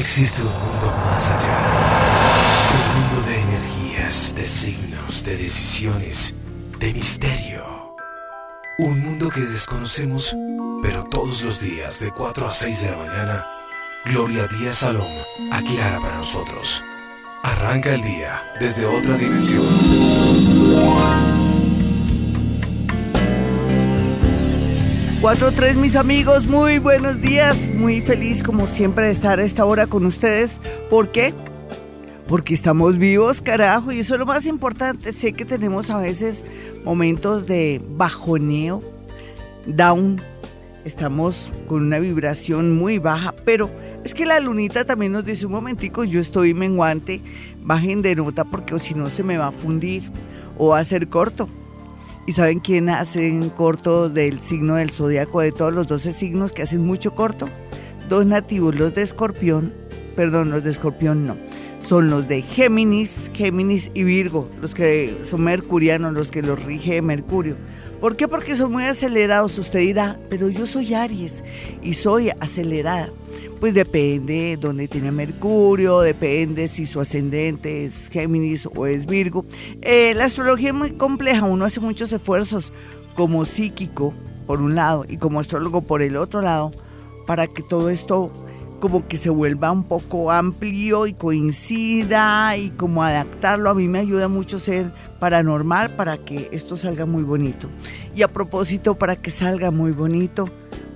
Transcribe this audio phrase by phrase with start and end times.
[0.00, 1.58] Existe un mundo más allá.
[2.72, 6.34] Un mundo de energías, de signos, de decisiones,
[6.78, 7.94] de misterio.
[8.78, 10.34] Un mundo que desconocemos,
[10.82, 13.46] pero todos los días de 4 a 6 de la mañana,
[14.06, 15.06] Gloria Díaz Salón
[15.52, 16.82] aclara para nosotros.
[17.42, 19.66] Arranca el día desde otra dimensión.
[25.20, 29.66] Cuatro tres mis amigos, muy buenos días, muy feliz como siempre de estar a esta
[29.66, 30.62] hora con ustedes.
[30.88, 31.34] ¿Por qué?
[32.26, 35.12] Porque estamos vivos, carajo, y eso es lo más importante.
[35.12, 36.42] Sé que tenemos a veces
[36.86, 38.82] momentos de bajoneo,
[39.66, 40.22] down,
[40.86, 43.70] estamos con una vibración muy baja, pero
[44.04, 47.20] es que la lunita también nos dice un momentico, yo estoy menguante,
[47.60, 50.10] bajen de nota porque si no se me va a fundir
[50.56, 51.46] o va a ser corto.
[52.26, 56.62] ¿Y saben quién hacen corto del signo del zodiaco de todos los 12 signos que
[56.62, 57.48] hacen mucho corto?
[58.08, 59.74] Dos nativos, los de escorpión,
[60.16, 61.36] perdón, los de escorpión no,
[61.86, 67.02] son los de Géminis, Géminis y Virgo, los que son mercurianos, los que los rige
[67.02, 67.56] Mercurio.
[68.00, 68.28] ¿Por qué?
[68.28, 69.58] Porque son muy acelerados.
[69.58, 71.44] Usted dirá, pero yo soy Aries
[71.82, 73.10] y soy acelerada.
[73.60, 79.44] Pues depende dónde tiene Mercurio, depende si su ascendente es Géminis o es Virgo.
[79.82, 82.72] Eh, la astrología es muy compleja, uno hace muchos esfuerzos
[83.14, 84.14] como psíquico
[84.46, 86.72] por un lado y como astrólogo por el otro lado
[87.26, 88.32] para que todo esto
[88.80, 93.70] como que se vuelva un poco amplio y coincida y como adaptarlo.
[93.70, 97.68] A mí me ayuda mucho ser paranormal para que esto salga muy bonito.
[98.16, 100.46] Y a propósito, para que salga muy bonito,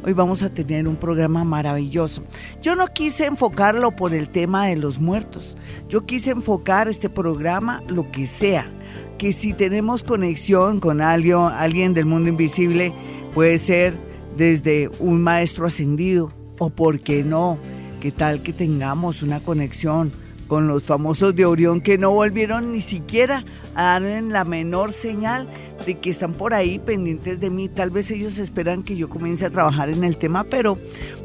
[0.05, 2.23] hoy vamos a tener un programa maravilloso.
[2.63, 5.55] Yo no quise enfocarlo por el tema de los muertos.
[5.89, 8.71] Yo quise enfocar este programa lo que sea.
[9.19, 12.93] Que si tenemos conexión con alguien, alguien del mundo invisible,
[13.35, 13.95] puede ser
[14.37, 17.59] desde un maestro ascendido o, ¿por qué no?
[18.05, 20.13] ¿Qué tal que tengamos una conexión
[20.47, 25.49] con los famosos de Orión que no volvieron ni siquiera a dar la menor señal
[25.87, 27.71] de que están por ahí pendientes de mí.
[27.71, 30.77] Tal vez ellos esperan que yo comience a trabajar en el tema, pero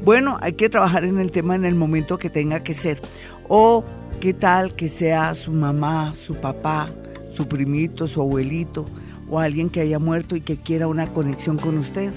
[0.06, 3.02] bueno, hay que trabajar en el tema en el momento que tenga que ser.
[3.50, 3.84] O
[4.22, 6.90] qué tal que sea su mamá, su papá,
[7.34, 8.86] su primito, su abuelito
[9.30, 12.14] o alguien que haya muerto y que quiera una conexión con usted.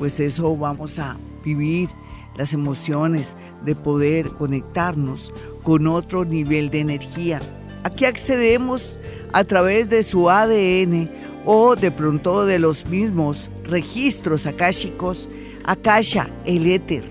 [0.00, 1.88] Pues eso vamos a vivir
[2.36, 5.32] las emociones de poder conectarnos
[5.62, 7.40] con otro nivel de energía.
[7.84, 8.98] Aquí accedemos
[9.32, 11.10] a través de su ADN
[11.44, 15.28] o de pronto de los mismos registros akáshicos,
[15.64, 17.04] akasha, el éter,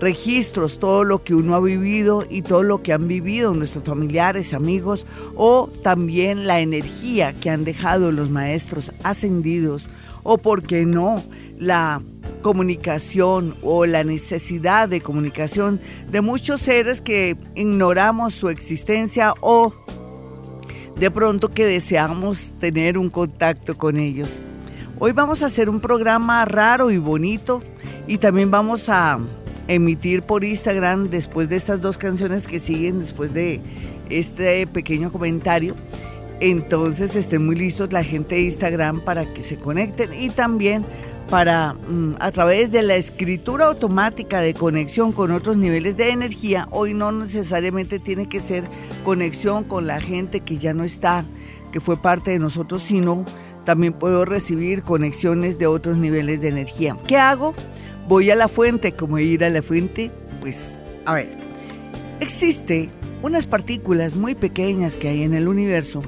[0.00, 4.54] registros, todo lo que uno ha vivido y todo lo que han vivido nuestros familiares,
[4.54, 9.88] amigos, o también la energía que han dejado los maestros ascendidos,
[10.22, 11.22] o por qué no,
[11.58, 12.02] la
[12.42, 15.80] comunicación o la necesidad de comunicación
[16.10, 19.74] de muchos seres que ignoramos su existencia o
[20.98, 24.40] de pronto que deseamos tener un contacto con ellos.
[24.98, 27.62] Hoy vamos a hacer un programa raro y bonito
[28.06, 29.18] y también vamos a
[29.68, 33.60] emitir por Instagram después de estas dos canciones que siguen, después de
[34.08, 35.74] este pequeño comentario.
[36.40, 40.84] Entonces estén muy listos la gente de Instagram para que se conecten y también
[41.28, 46.68] para mm, a través de la escritura automática de conexión con otros niveles de energía,
[46.70, 48.64] hoy no necesariamente tiene que ser
[49.04, 51.24] conexión con la gente que ya no está,
[51.72, 53.24] que fue parte de nosotros, sino
[53.64, 56.96] también puedo recibir conexiones de otros niveles de energía.
[57.06, 57.54] ¿Qué hago?
[58.08, 61.36] Voy a la fuente, como ir a la fuente, pues a ver,
[62.20, 62.88] existe
[63.22, 66.02] unas partículas muy pequeñas que hay en el universo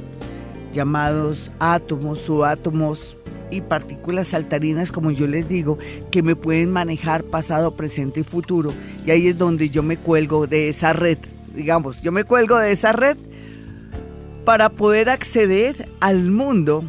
[0.72, 3.17] llamados átomos, subátomos,
[3.50, 5.78] y partículas saltarinas, como yo les digo,
[6.10, 8.72] que me pueden manejar pasado, presente y futuro.
[9.06, 11.18] Y ahí es donde yo me cuelgo de esa red,
[11.54, 13.16] digamos, yo me cuelgo de esa red
[14.44, 16.84] para poder acceder al mundo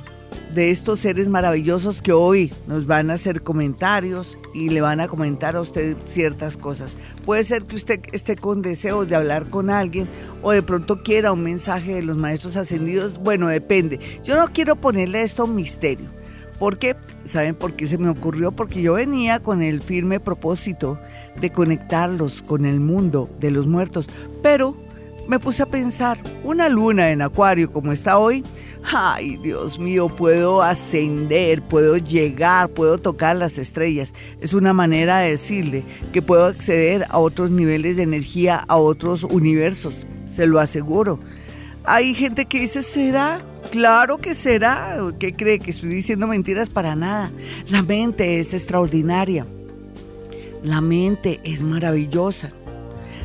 [0.54, 5.08] de estos seres maravillosos que hoy nos van a hacer comentarios y le van a
[5.08, 6.98] comentar a usted ciertas cosas.
[7.26, 10.10] Puede ser que usted esté con deseos de hablar con alguien
[10.42, 13.20] o de pronto quiera un mensaje de los maestros ascendidos.
[13.20, 14.00] Bueno, depende.
[14.24, 16.19] Yo no quiero ponerle esto un misterio.
[16.60, 16.96] ¿Por qué?
[17.26, 18.52] ¿Saben por qué se me ocurrió?
[18.52, 21.00] Porque yo venía con el firme propósito
[21.40, 24.10] de conectarlos con el mundo de los muertos,
[24.44, 24.76] pero
[25.30, 28.44] me puse a pensar, una luna en acuario como está hoy,
[28.84, 34.14] ay Dios mío, puedo ascender, puedo llegar, puedo tocar las estrellas.
[34.42, 39.24] Es una manera de decirle que puedo acceder a otros niveles de energía, a otros
[39.24, 41.20] universos, se lo aseguro.
[41.92, 43.42] Hay gente que dice, ¿será?
[43.72, 45.00] Claro que será.
[45.18, 45.58] ¿Qué cree?
[45.58, 47.32] Que estoy diciendo mentiras para nada.
[47.72, 49.48] La mente es extraordinaria.
[50.62, 52.52] La mente es maravillosa.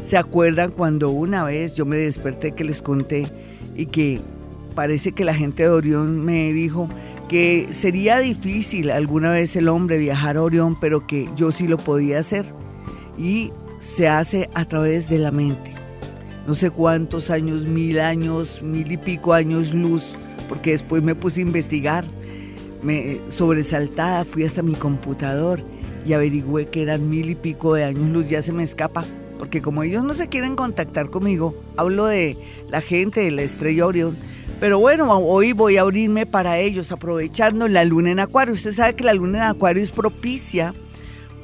[0.02, 3.26] ¿Se acuerdan cuando una vez yo me desperté que les conté
[3.76, 4.22] y que
[4.75, 6.88] parece que la gente de Orión me dijo
[7.28, 11.76] que sería difícil alguna vez el hombre viajar a Orión, pero que yo sí lo
[11.76, 12.46] podía hacer?
[13.19, 15.74] Y se hace a través de la mente.
[16.46, 20.14] No sé cuántos años, mil años, mil y pico años luz,
[20.49, 22.05] porque después me puse a investigar.
[22.82, 25.62] Me sobresaltada fui hasta mi computador
[26.05, 29.05] y averigüé que eran mil y pico de años luz, ya se me escapa,
[29.38, 32.37] porque como ellos no se quieren contactar conmigo, hablo de
[32.69, 34.17] la gente de la estrella Orión,
[34.61, 38.55] pero bueno, hoy voy a abrirme para ellos, aprovechando la luna en Acuario.
[38.55, 40.75] Usted sabe que la luna en Acuario es propicia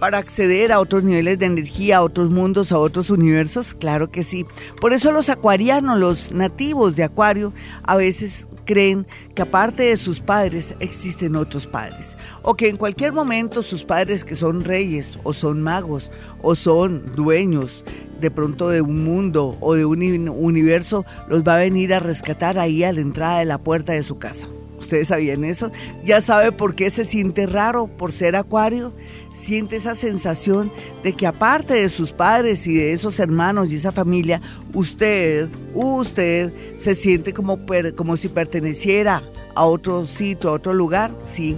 [0.01, 3.75] para acceder a otros niveles de energía, a otros mundos, a otros universos?
[3.75, 4.45] Claro que sí.
[4.81, 7.53] Por eso los acuarianos, los nativos de Acuario,
[7.85, 13.13] a veces creen que aparte de sus padres existen otros padres o que en cualquier
[13.13, 16.11] momento sus padres que son reyes o son magos
[16.43, 17.85] o son dueños
[18.21, 22.59] de pronto de un mundo o de un universo los va a venir a rescatar
[22.59, 24.47] ahí a la entrada de la puerta de su casa.
[24.91, 25.71] ¿Ustedes sabían eso?
[26.05, 28.93] ¿Ya sabe por qué se siente raro por ser acuario?
[29.31, 30.73] Siente esa sensación
[31.05, 34.41] de que aparte de sus padres y de esos hermanos y esa familia,
[34.75, 37.61] usted, usted se siente como,
[37.95, 39.23] como si perteneciera
[39.55, 41.17] a otro sitio, a otro lugar.
[41.25, 41.57] Sí.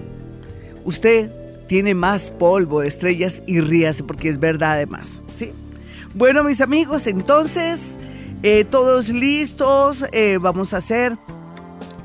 [0.85, 1.31] Usted
[1.69, 5.23] tiene más polvo estrellas y ríase porque es verdad además.
[5.33, 5.53] ¿sí?
[6.13, 7.97] Bueno, mis amigos, entonces,
[8.43, 11.17] eh, todos listos, eh, vamos a hacer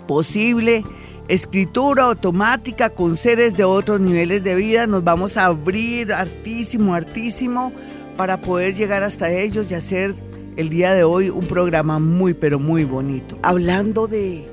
[0.08, 0.86] posible
[1.28, 4.88] escritura automática con seres de otros niveles de vida.
[4.88, 7.74] Nos vamos a abrir hartísimo, hartísimo
[8.16, 10.16] para poder llegar hasta ellos y hacer
[10.56, 13.38] el día de hoy un programa muy, pero muy bonito.
[13.44, 14.48] Hablando de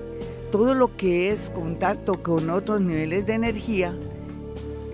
[0.51, 3.95] todo lo que es contacto con otros niveles de energía,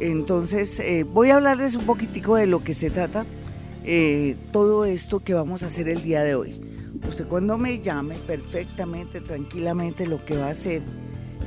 [0.01, 3.27] entonces eh, voy a hablarles un poquitico de lo que se trata
[3.85, 6.61] eh, todo esto que vamos a hacer el día de hoy.
[7.09, 10.83] Usted cuando me llame perfectamente, tranquilamente, lo que va a hacer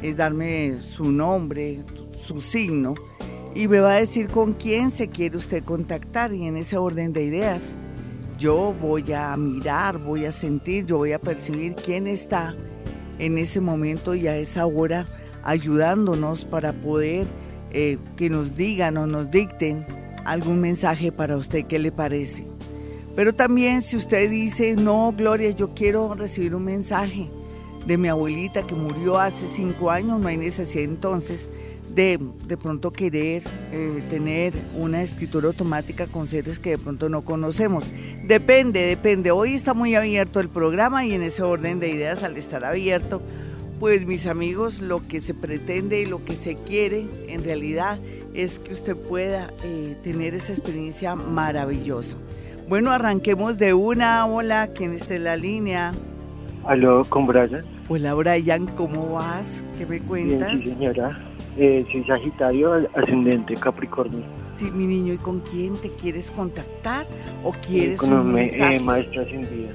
[0.04, 1.80] es darme su nombre,
[2.24, 2.94] su signo,
[3.56, 7.14] y me va a decir con quién se quiere usted contactar y en ese orden
[7.14, 7.64] de ideas.
[8.38, 12.56] Yo voy a mirar, voy a sentir, yo voy a percibir quién está
[13.20, 15.08] en ese momento y a esa hora
[15.44, 17.28] ayudándonos para poder
[17.72, 19.86] eh, que nos digan o nos dicten
[20.26, 22.46] algún mensaje para usted, ¿qué le parece?
[23.16, 27.30] Pero también si usted dice, no, Gloria, yo quiero recibir un mensaje,
[27.86, 31.52] de mi abuelita que murió hace cinco años, no hay necesidad entonces
[31.94, 37.24] de de pronto querer eh, tener una escritura automática con seres que de pronto no
[37.24, 37.86] conocemos.
[38.26, 39.32] Depende, depende.
[39.32, 43.22] Hoy está muy abierto el programa y en ese orden de ideas al estar abierto,
[43.80, 48.00] pues mis amigos, lo que se pretende y lo que se quiere en realidad
[48.34, 52.16] es que usted pueda eh, tener esa experiencia maravillosa.
[52.68, 54.26] Bueno, arranquemos de una.
[54.26, 55.94] Hola, ¿quién está en la línea?
[56.66, 57.64] Aló, con Brian.
[57.90, 59.66] Hola Brian, ¿cómo vas?
[59.78, 60.48] ¿Qué me cuentas?
[60.48, 61.20] Bien, sí señora.
[61.58, 64.24] Eh, soy Sagitario, ascendente Capricornio.
[64.56, 67.06] Sí, mi niño, ¿y con quién te quieres contactar
[67.44, 68.76] o quieres con un me, mensaje?
[68.76, 69.72] eh, maestra ascendida.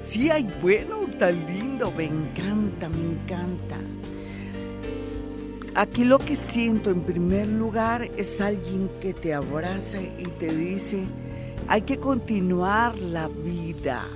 [0.00, 3.76] Sí, ay, bueno, tan lindo, me encanta, me encanta.
[5.74, 11.04] Aquí lo que siento en primer lugar es alguien que te abraza y te dice,
[11.68, 14.06] hay que continuar la vida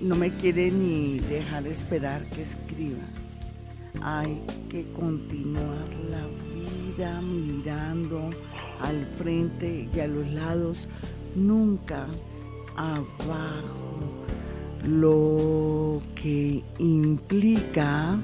[0.00, 3.04] no me quiere ni dejar esperar que escriba.
[4.02, 8.30] Hay que continuar la vida mirando
[8.80, 10.88] al frente y a los lados,
[11.34, 12.06] nunca
[12.76, 13.98] abajo,
[14.84, 18.18] lo que implica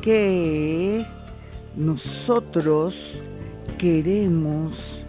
[0.00, 1.04] que
[1.76, 3.20] nosotros
[3.78, 5.00] queremos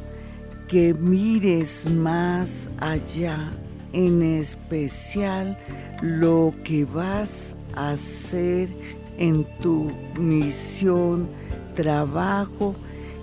[0.67, 3.51] que mires más allá
[3.93, 5.57] en especial
[6.01, 8.69] lo que vas a hacer
[9.17, 11.27] en tu misión,
[11.75, 12.75] trabajo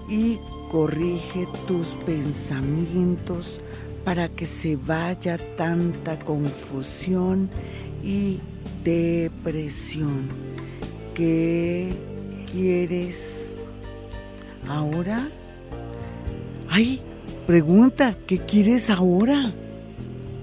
[0.08, 0.38] y
[0.70, 3.60] corrige tus pensamientos
[4.04, 7.50] para que se vaya tanta confusión
[8.02, 8.38] y
[8.84, 10.28] depresión.
[11.14, 11.92] ¿Qué
[12.50, 13.56] quieres
[14.68, 15.28] ahora?
[16.68, 17.02] Ay,
[17.46, 19.52] pregunta, ¿qué quieres ahora?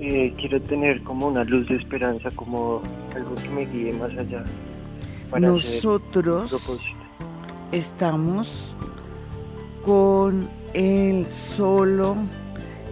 [0.08, 2.80] Eh, quiero tener como una luz de esperanza, como
[3.16, 4.44] algo que me guíe más allá.
[5.32, 6.56] para Nosotros
[7.72, 8.76] estamos
[9.84, 12.18] con el solo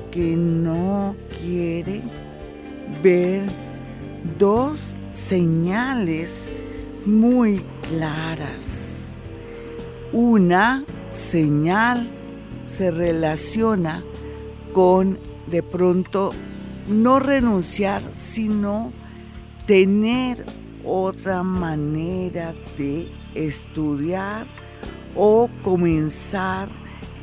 [0.09, 2.01] que no quiere
[3.03, 3.43] ver
[4.39, 6.49] dos señales
[7.05, 9.13] muy claras.
[10.13, 12.07] Una señal
[12.65, 14.03] se relaciona
[14.73, 16.33] con de pronto
[16.87, 18.91] no renunciar, sino
[19.65, 20.45] tener
[20.83, 24.45] otra manera de estudiar
[25.15, 26.69] o comenzar.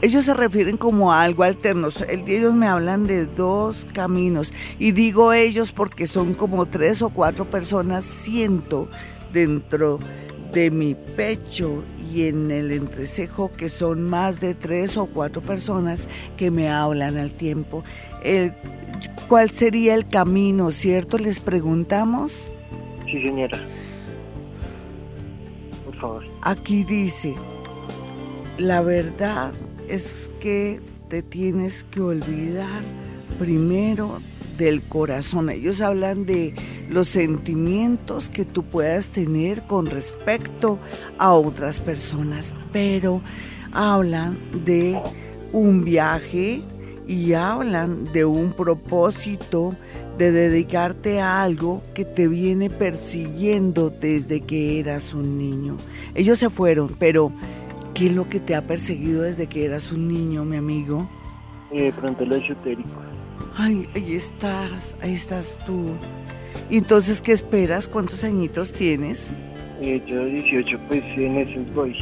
[0.02, 1.88] Ellos se refieren como a algo alterno.
[2.08, 4.52] Ellos me hablan de dos caminos.
[4.78, 8.88] Y digo ellos porque son como tres o cuatro personas, siento
[9.32, 9.98] dentro
[10.52, 16.08] de mi pecho y en el entrecejo que son más de tres o cuatro personas
[16.36, 17.84] que me hablan al tiempo.
[19.28, 21.18] ¿Cuál sería el camino, cierto?
[21.18, 22.50] Les preguntamos.
[23.06, 23.58] Sí, señora.
[25.84, 26.24] Por favor.
[26.42, 27.34] Aquí dice,
[28.58, 29.52] la verdad
[29.88, 32.82] es que te tienes que olvidar
[33.38, 34.20] primero
[34.58, 35.48] del corazón.
[35.50, 36.54] Ellos hablan de
[36.88, 40.78] los sentimientos que tú puedas tener con respecto
[41.18, 43.22] a otras personas, pero
[43.72, 45.00] hablan de
[45.52, 46.62] un viaje
[47.10, 49.74] y hablan de un propósito
[50.16, 55.76] de dedicarte a algo que te viene persiguiendo desde que eras un niño.
[56.14, 57.32] Ellos se fueron, pero
[57.94, 61.10] ¿qué es lo que te ha perseguido desde que eras un niño, mi amigo?
[61.72, 62.88] Eh, pronto lo esotérico.
[63.56, 65.90] Ay, ahí estás, ahí estás tú.
[66.70, 67.88] ¿Y entonces qué esperas?
[67.88, 69.34] ¿Cuántos añitos tienes?
[69.80, 71.96] Eh, yo 18, pues en ese voy.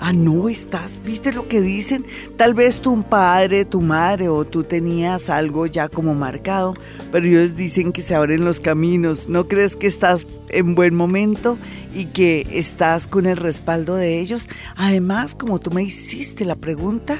[0.00, 2.04] Ah, no estás, ¿viste lo que dicen?
[2.36, 6.74] Tal vez tu padre, tu madre o tú tenías algo ya como marcado,
[7.12, 9.28] pero ellos dicen que se abren los caminos.
[9.28, 11.58] ¿No crees que estás en buen momento
[11.94, 14.48] y que estás con el respaldo de ellos?
[14.76, 17.16] Además, como tú me hiciste la pregunta,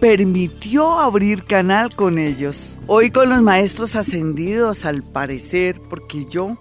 [0.00, 2.78] permitió abrir canal con ellos.
[2.86, 6.58] Hoy con los maestros ascendidos, al parecer, porque yo,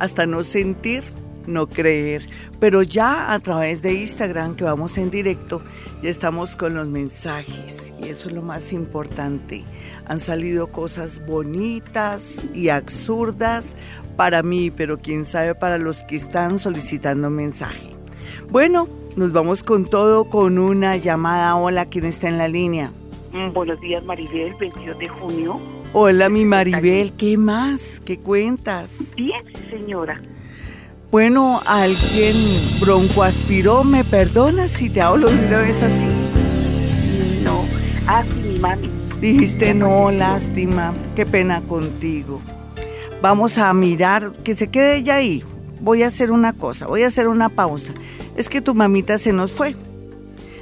[0.00, 1.02] hasta no sentir,
[1.46, 2.26] no creer.
[2.60, 5.62] Pero ya a través de Instagram, que vamos en directo,
[6.02, 7.92] ya estamos con los mensajes.
[8.00, 9.64] Y eso es lo más importante.
[10.06, 13.76] Han salido cosas bonitas y absurdas
[14.16, 17.90] para mí, pero quién sabe para los que están solicitando mensaje.
[18.50, 21.56] Bueno, nos vamos con todo con una llamada.
[21.56, 22.92] Hola, ¿quién está en la línea?
[23.32, 25.60] Mm, buenos días, Maribel, 22 de junio.
[25.92, 28.00] Hola, mi Maribel, ¿qué más?
[28.04, 29.14] ¿Qué cuentas?
[29.16, 30.20] Bien, señora.
[31.14, 32.34] Bueno, alguien
[32.80, 36.06] broncoaspiró, ¿me perdonas si te hablo de una vez así?
[37.44, 37.64] No,
[38.08, 38.90] ah, sí, mi mami.
[39.20, 42.42] Dijiste no, lástima, qué pena contigo.
[43.22, 45.44] Vamos a mirar, que se quede ella ahí.
[45.80, 47.94] Voy a hacer una cosa, voy a hacer una pausa.
[48.36, 49.76] Es que tu mamita se nos fue.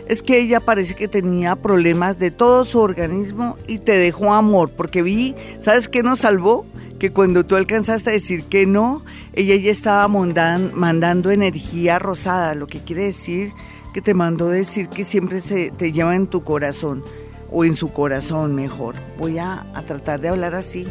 [0.07, 4.69] Es que ella parece que tenía problemas de todo su organismo y te dejó amor,
[4.69, 6.67] porque vi, ¿sabes qué nos salvó?
[7.03, 12.69] Que cuando tú alcanzaste a decir que no, ella ya estaba mandando energía rosada, lo
[12.69, 13.53] que quiere decir
[13.93, 17.03] que te mandó decir que siempre se te lleva en tu corazón,
[17.51, 18.95] o en su corazón mejor.
[19.19, 20.87] Voy a, a tratar de hablar así,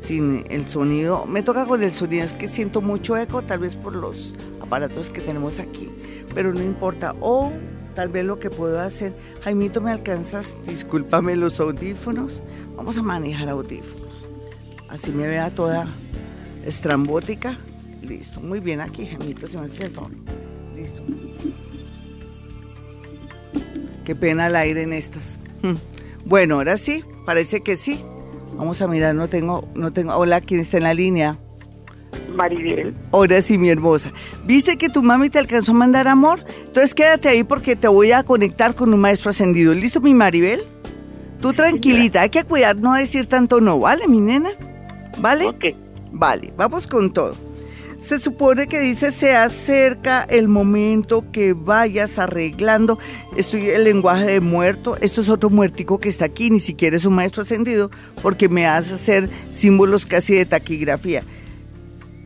[0.00, 1.24] sin el sonido.
[1.24, 5.08] Me toca con el sonido, es que siento mucho eco, tal vez por los aparatos
[5.08, 5.88] que tenemos aquí,
[6.34, 7.14] pero no importa.
[7.20, 7.50] O
[7.94, 10.54] tal vez lo que puedo hacer, Jaimito, ¿me alcanzas?
[10.66, 12.42] Discúlpame los audífonos.
[12.76, 14.03] Vamos a manejar audífonos
[14.94, 15.88] así me vea toda
[16.64, 17.56] estrambótica.
[18.02, 20.10] Listo, muy bien aquí, gemito, se me hace el favor.
[20.74, 21.02] Listo.
[24.04, 25.38] Qué pena el aire en estas.
[25.62, 25.74] Hmm.
[26.24, 28.02] Bueno, ahora sí, parece que sí.
[28.56, 30.14] Vamos a mirar, no tengo, no tengo.
[30.14, 31.38] Hola, ¿quién está en la línea?
[32.32, 32.94] Maribel.
[33.10, 34.12] Ahora sí, mi hermosa.
[34.44, 36.44] ¿Viste que tu mami te alcanzó a mandar amor?
[36.66, 39.74] Entonces quédate ahí porque te voy a conectar con un maestro ascendido.
[39.74, 40.62] ¿Listo, mi Maribel?
[41.40, 44.50] Tú tranquilita, hay que cuidar, no decir tanto no, ¿vale, mi nena?
[45.18, 45.46] ¿Vale?
[45.46, 45.64] Ok.
[46.12, 47.34] Vale, vamos con todo.
[47.98, 52.98] Se supone que dice se acerca el momento que vayas arreglando.
[53.36, 54.96] Estoy el lenguaje de muerto.
[55.00, 57.90] Esto es otro muertico que está aquí, ni siquiera es un maestro ascendido,
[58.20, 61.24] porque me hace hacer símbolos casi de taquigrafía.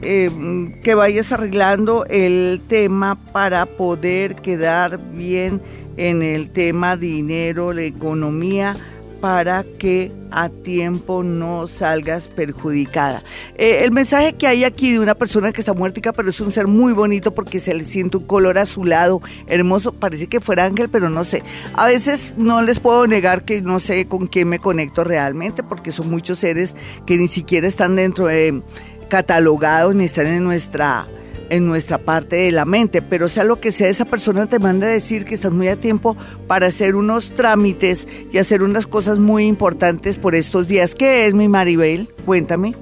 [0.00, 5.60] Em, que vayas arreglando el tema para poder quedar bien
[5.96, 8.76] en el tema dinero, la economía
[9.20, 13.22] para que a tiempo no salgas perjudicada.
[13.56, 16.52] Eh, el mensaje que hay aquí de una persona que está muertica, pero es un
[16.52, 20.88] ser muy bonito porque se le siente un color azulado, hermoso, parece que fuera ángel,
[20.88, 21.42] pero no sé.
[21.74, 25.92] A veces no les puedo negar que no sé con quién me conecto realmente, porque
[25.92, 28.62] son muchos seres que ni siquiera están dentro de
[29.08, 31.08] catalogados ni están en nuestra
[31.50, 34.86] en nuestra parte de la mente, pero sea lo que sea, esa persona te manda
[34.86, 39.18] a decir que estás muy a tiempo para hacer unos trámites y hacer unas cosas
[39.18, 40.94] muy importantes por estos días.
[40.94, 42.12] ¿Qué es mi Maribel?
[42.24, 42.74] Cuéntame.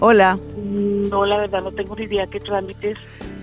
[0.00, 0.38] Hola.
[0.56, 2.98] No, la verdad no tengo ni idea qué trámites.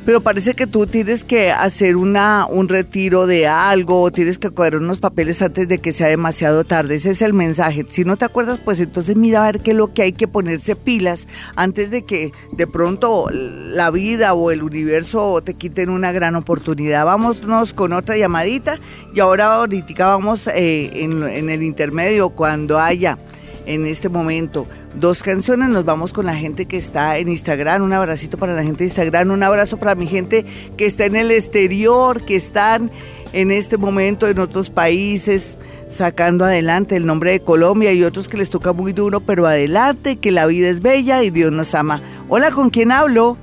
[0.06, 4.52] Pero parece que tú tienes que hacer una, un retiro de algo, o tienes que
[4.52, 6.96] coger unos papeles antes de que sea demasiado tarde.
[6.96, 7.86] Ese es el mensaje.
[7.90, 10.28] Si no te acuerdas, pues entonces mira a ver qué es lo que hay que
[10.28, 16.12] ponerse pilas antes de que de pronto la vida o el universo te quiten una
[16.12, 17.06] gran oportunidad.
[17.06, 18.78] Vámonos con otra llamadita
[19.14, 23.18] y ahora ahorita vamos eh, en, en el intermedio cuando haya
[23.66, 25.70] en este momento dos canciones.
[25.70, 27.84] Nos vamos con la gente que está en Instagram.
[27.84, 29.32] Un abracito para la gente de Instagram.
[29.32, 30.46] Un abrazo para mi gente
[30.78, 32.92] que está en el exterior, que están
[33.34, 35.58] en este momento en otros países
[35.88, 40.18] sacando adelante el nombre de Colombia y otros que les toca muy duro, pero adelante,
[40.18, 42.02] que la vida es bella y Dios nos ama.
[42.28, 43.38] Hola, ¿con quién hablo?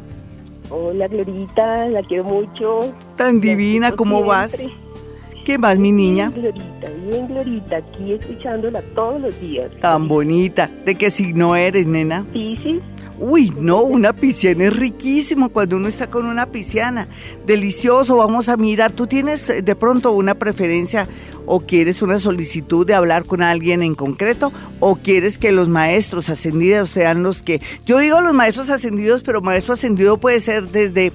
[0.70, 2.94] Hola, Glorita, la quiero mucho.
[3.16, 4.56] Tan divina, ¿cómo vas?
[5.44, 6.30] ¿Qué más, mi niña?
[6.30, 9.66] Bien, Glorita, bien, Glorita, aquí escuchándola todos los días.
[9.80, 10.70] Tan bonita.
[10.84, 12.24] ¿De qué signo eres, nena?
[12.32, 12.80] Piscis,
[13.24, 17.06] Uy, no, una pisciana es riquísimo cuando uno está con una pisciana.
[17.46, 18.90] Delicioso, vamos a mirar.
[18.90, 21.06] ¿Tú tienes eh, de pronto una preferencia
[21.46, 26.30] o quieres una solicitud de hablar con alguien en concreto o quieres que los maestros
[26.30, 27.60] ascendidos sean los que...
[27.86, 31.12] Yo digo los maestros ascendidos, pero maestro ascendido puede ser desde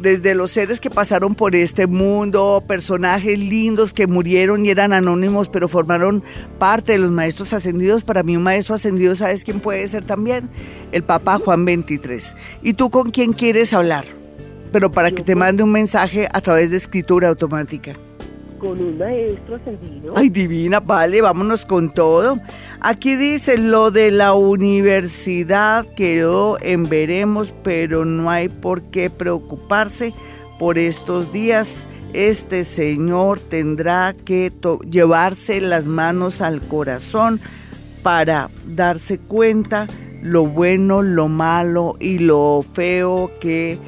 [0.00, 5.48] desde los seres que pasaron por este mundo, personajes lindos que murieron y eran anónimos,
[5.48, 6.22] pero formaron
[6.58, 8.04] parte de los maestros ascendidos.
[8.04, 10.48] Para mí un maestro ascendido, ¿sabes quién puede ser también?
[10.92, 12.34] El Papa Juan 23.
[12.62, 14.04] ¿Y tú con quién quieres hablar?
[14.72, 17.94] Pero para que te mande un mensaje a través de escritura automática.
[18.60, 20.14] Con un maestro ascendido.
[20.16, 22.38] Ay, divina, vale, vámonos con todo.
[22.80, 30.12] Aquí dice lo de la universidad quedó en veremos, pero no hay por qué preocuparse
[30.58, 31.88] por estos días.
[32.12, 34.52] Este señor tendrá que
[34.88, 37.40] llevarse las manos al corazón
[38.02, 39.86] para darse cuenta
[40.22, 43.78] lo bueno, lo malo y lo feo que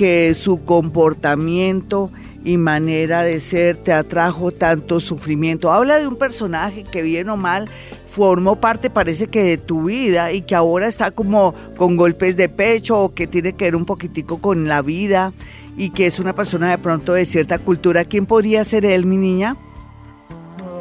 [0.00, 2.10] que su comportamiento
[2.44, 5.72] y manera de ser te atrajo tanto sufrimiento.
[5.72, 7.68] Habla de un personaje que bien o mal
[8.06, 12.48] formó parte, parece que de tu vida y que ahora está como con golpes de
[12.48, 15.32] pecho o que tiene que ver un poquitico con la vida
[15.76, 18.04] y que es una persona de pronto de cierta cultura.
[18.04, 19.56] ¿Quién podría ser él, mi niña?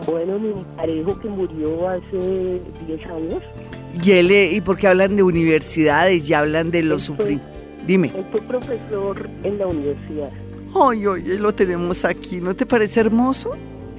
[0.08, 3.44] Bueno, mi parejo que murió hace 10 años,
[4.04, 7.50] Y él, eh, ¿y por qué hablan de universidades y hablan de los sufrimientos?
[7.86, 8.12] Dime.
[8.16, 10.32] él fue profesor en la universidad.
[10.76, 13.52] Ay, oye, lo tenemos aquí, ¿no te parece hermoso?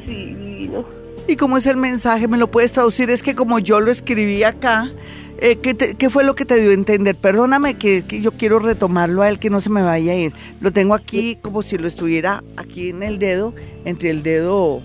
[0.07, 0.85] Sí, no.
[1.27, 2.29] ¿Y cómo es el mensaje?
[2.29, 3.11] ¿Me lo puedes traducir?
[3.11, 4.91] Es que como yo lo escribí acá,
[5.39, 7.15] eh, ¿qué, te- qué fue lo que te dio a entender?
[7.17, 10.33] Perdóname que, que yo quiero retomarlo a él, que no se me vaya a ir.
[10.61, 13.53] Lo tengo aquí como si lo estuviera aquí en el dedo,
[13.85, 14.81] entre el dedo,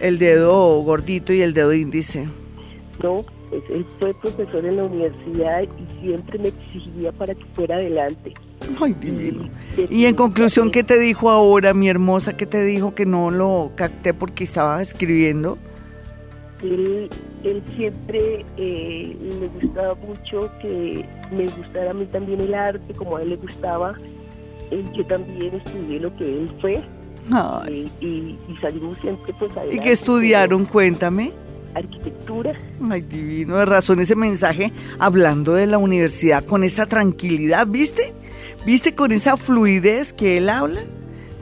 [0.00, 2.28] el dedo gordito y el dedo índice.
[3.02, 7.76] No, pues él fue profesor en la universidad y siempre me exigía para que fuera
[7.76, 8.34] adelante.
[8.80, 9.48] Ay, divino.
[9.76, 12.36] Y, Y en conclusión, ¿qué te dijo ahora, mi hermosa?
[12.36, 15.58] ¿Qué te dijo que no lo capté porque estaba escribiendo?
[16.62, 17.10] Él,
[17.44, 23.16] él siempre eh, le gustaba mucho que me gustara a mí también el arte, como
[23.16, 23.94] a él le gustaba.
[24.70, 26.82] Eh, yo también estudié lo que él fue
[27.30, 28.06] Ay, eh, y,
[28.52, 29.84] y salimos siempre pues ¿Y adelante.
[29.84, 30.64] qué estudiaron?
[30.66, 31.32] Cuéntame.
[31.74, 32.54] Arquitectura.
[32.90, 38.14] Ay, divino, de razón ese mensaje hablando de la universidad con esa tranquilidad, ¿viste?
[38.64, 40.82] ¿Viste con esa fluidez que él habla?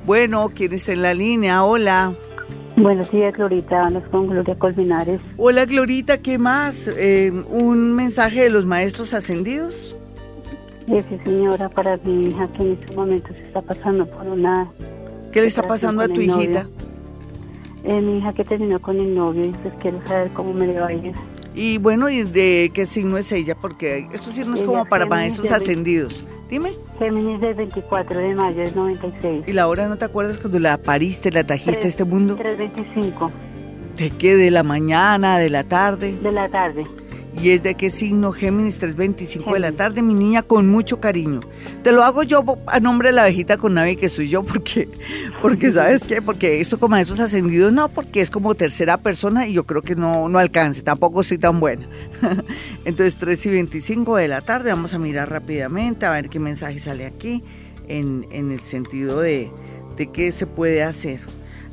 [0.05, 1.63] Bueno, ¿quién está en la línea?
[1.63, 2.13] Hola.
[2.75, 3.85] Buenos días, Glorita.
[3.85, 5.21] Hablas con Gloria Colmenares.
[5.37, 6.17] Hola, Glorita.
[6.17, 6.87] ¿Qué más?
[6.87, 9.95] Eh, ¿Un mensaje de los maestros ascendidos?
[10.87, 14.69] Sí, señora, para mi hija que en estos momentos está pasando por una...
[15.31, 16.67] ¿Qué le está pasando a tu hijita?
[17.83, 20.79] Eh, mi hija que terminó con el novio y pues quiero saber cómo me le
[20.79, 21.13] va a ir.
[21.53, 23.55] Y bueno, ¿y de qué signo es ella?
[23.55, 26.23] Porque esto sí no es como para maestros ascendidos.
[26.49, 26.73] Dime.
[26.97, 29.43] Géminis del 24 de mayo del 96.
[29.47, 32.37] ¿Y la hora no te acuerdas cuando la pariste, la trajiste a este mundo?
[32.37, 33.31] 3.25.
[33.97, 34.35] ¿De qué?
[34.35, 36.17] ¿De la mañana, de la tarde?
[36.21, 36.85] De la tarde.
[37.39, 38.33] ¿Y es de qué signo?
[38.33, 41.39] Géminis 325 de la tarde, mi niña, con mucho cariño.
[41.83, 44.89] Te lo hago yo a nombre de la abejita con nave que soy yo, porque,
[45.41, 46.21] porque ¿sabes qué?
[46.21, 49.95] Porque esto como esos ascendidos, no, porque es como tercera persona y yo creo que
[49.95, 51.87] no, no alcance, tampoco soy tan buena.
[52.85, 56.79] Entonces, 3 y 25 de la tarde, vamos a mirar rápidamente, a ver qué mensaje
[56.79, 57.43] sale aquí,
[57.87, 59.49] en, en el sentido de,
[59.95, 61.21] de qué se puede hacer.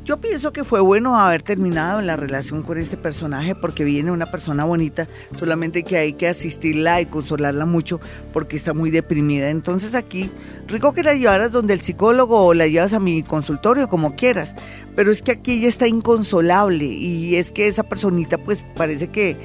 [0.08, 4.24] Yo pienso que fue bueno haber terminado la relación con este personaje porque viene una
[4.24, 5.06] persona bonita,
[5.38, 8.00] solamente que hay que asistirla y consolarla mucho
[8.32, 9.50] porque está muy deprimida.
[9.50, 10.30] Entonces aquí,
[10.66, 14.56] rico que la llevaras donde el psicólogo o la llevas a mi consultorio, como quieras,
[14.96, 19.36] pero es que aquí ella está inconsolable y es que esa personita pues parece que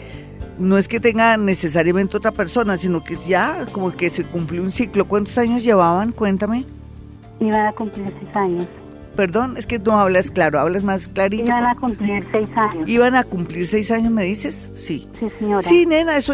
[0.59, 4.71] no es que tenga necesariamente otra persona, sino que ya como que se cumplió un
[4.71, 5.09] ciclo.
[5.09, 6.13] ¿Cuántos años llevaban?
[6.13, 6.63] Cuéntame.
[7.41, 8.65] Iban a cumplir seis años.
[9.15, 11.45] Perdón, es que no hablas claro, hablas más clarito.
[11.45, 12.89] Iban a cumplir seis años.
[12.89, 14.71] ¿Iban a cumplir seis años, me dices?
[14.73, 15.07] Sí.
[15.19, 15.61] Sí, señora.
[15.61, 16.33] Sí, nena, eso,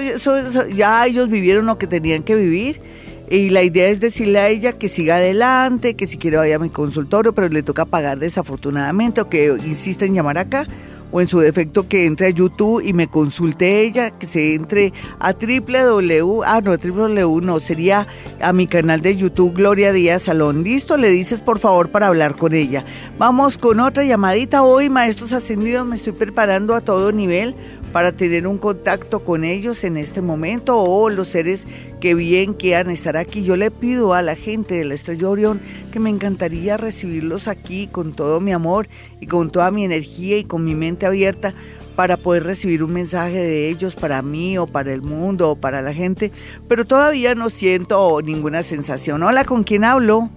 [0.69, 2.81] ya ellos vivieron lo que tenían que vivir.
[3.29, 6.59] Y la idea es decirle a ella que siga adelante, que si quiere vaya a
[6.59, 10.65] mi consultorio, pero le toca pagar desafortunadamente o que insista en llamar acá
[11.11, 14.93] o en su defecto que entre a YouTube y me consulte ella, que se entre
[15.19, 18.07] a www, ah no, www no, sería
[18.41, 20.63] a mi canal de YouTube Gloria Díaz Salón.
[20.63, 22.85] Listo, le dices por favor para hablar con ella.
[23.17, 27.55] Vamos con otra llamadita hoy, maestros ascendidos, me estoy preparando a todo nivel
[27.91, 31.67] para tener un contacto con ellos en este momento o los seres
[31.99, 33.43] que bien quieran estar aquí.
[33.43, 35.59] Yo le pido a la gente de la Estrella Orión
[35.91, 38.87] que me encantaría recibirlos aquí con todo mi amor
[39.19, 41.53] y con toda mi energía y con mi mente abierta
[41.95, 45.81] para poder recibir un mensaje de ellos para mí o para el mundo o para
[45.81, 46.31] la gente,
[46.69, 49.21] pero todavía no siento ninguna sensación.
[49.21, 50.29] Hola, ¿con quién hablo?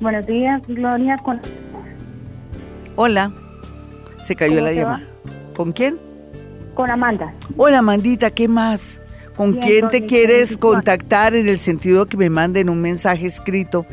[0.00, 1.18] Buenos días, Gloria.
[1.18, 1.42] Con...
[2.96, 3.32] Hola,
[4.22, 5.06] se cayó la llamada.
[5.54, 6.07] ¿Con quién?
[6.78, 7.32] Con Amanda.
[7.56, 9.02] Hola, Amandita, ¿qué más?
[9.34, 13.84] ¿Con quién te quieres contactar en el sentido que me manden un mensaje escrito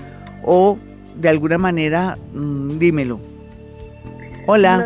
[0.44, 0.78] o
[1.16, 3.20] de alguna manera, mm, dímelo?
[4.46, 4.86] Hola.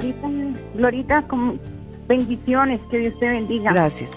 [0.76, 1.60] Glorita, con
[2.08, 3.74] bendiciones, que Dios te bendiga.
[3.74, 4.12] Gracias.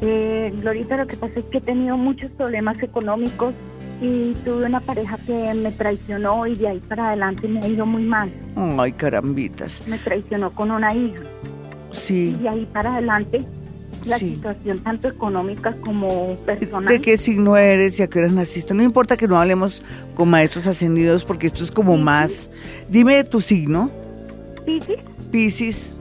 [0.00, 3.52] Eh, Glorita, lo que pasa es que he tenido muchos problemas económicos
[4.00, 7.84] y tuve una pareja que me traicionó y de ahí para adelante me ha ido
[7.84, 8.30] muy mal.
[8.78, 9.86] Ay, carambitas.
[9.86, 11.20] Me traicionó con una hija.
[11.96, 12.36] Sí.
[12.42, 13.44] Y ahí para adelante,
[14.04, 16.88] la situación tanto económica como personal.
[16.88, 18.74] ¿De qué signo eres y a qué hora naciste?
[18.74, 19.82] No importa que no hablemos
[20.14, 22.50] con maestros ascendidos porque esto es como más...
[22.88, 23.90] Dime tu signo.
[24.64, 24.98] Piscis.
[25.30, 25.96] Piscis.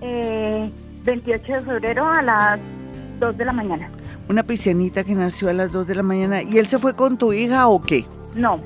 [0.00, 0.70] Eh,
[1.04, 2.60] 28 de febrero a las
[3.20, 3.90] 2 de la mañana.
[4.28, 6.42] Una piscianita que nació a las 2 de la mañana.
[6.42, 8.04] ¿Y él se fue con tu hija o qué?
[8.34, 8.60] No,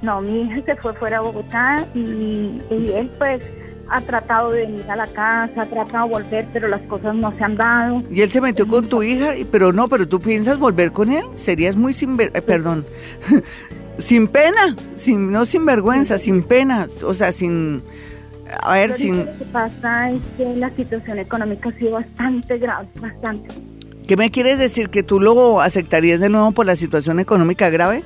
[0.00, 3.42] no, mi hija se fue fuera a Bogotá y, y él pues
[3.90, 7.36] ha tratado de venir a la casa, ha tratado de volver, pero las cosas no
[7.36, 8.02] se han dado.
[8.10, 11.24] Y él se metió con tu hija, pero no, pero tú piensas volver con él,
[11.34, 12.86] serías muy sin, ver, eh, perdón,
[13.98, 17.82] sin pena, sin, no sin vergüenza, sin pena, o sea, sin,
[18.62, 19.18] a ver, sin...
[19.18, 23.54] Lo que pasa es que la situación económica ha sido bastante grave, bastante.
[24.06, 24.90] ¿Qué me quieres decir?
[24.90, 28.02] ¿Que tú lo aceptarías de nuevo por la situación económica grave?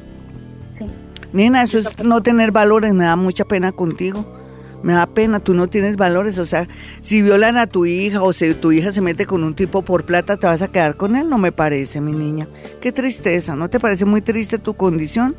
[0.78, 0.84] Sí.
[1.32, 4.37] Nena, eso es no tener valores, me da mucha pena contigo
[4.82, 6.68] me da pena, tú no tienes valores, o sea,
[7.00, 10.04] si violan a tu hija o si tu hija se mete con un tipo por
[10.04, 11.28] plata, ¿te vas a quedar con él?
[11.28, 12.48] No me parece, mi niña.
[12.80, 15.34] Qué tristeza, ¿no te parece muy triste tu condición?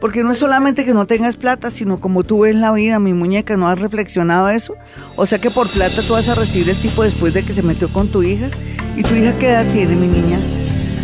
[0.00, 3.14] Porque no es solamente que no tengas plata, sino como tú ves la vida, mi
[3.14, 4.74] muñeca, ¿no has reflexionado eso?
[5.16, 7.62] O sea que por plata tú vas a recibir el tipo después de que se
[7.62, 8.48] metió con tu hija.
[8.96, 10.40] ¿Y tu hija qué edad tiene, mi niña?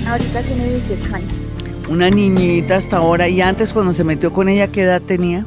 [0.09, 1.33] Ahorita tiene 18 años.
[1.89, 3.29] Una niñita hasta ahora.
[3.29, 5.47] ¿Y antes cuando se metió con ella qué edad tenía?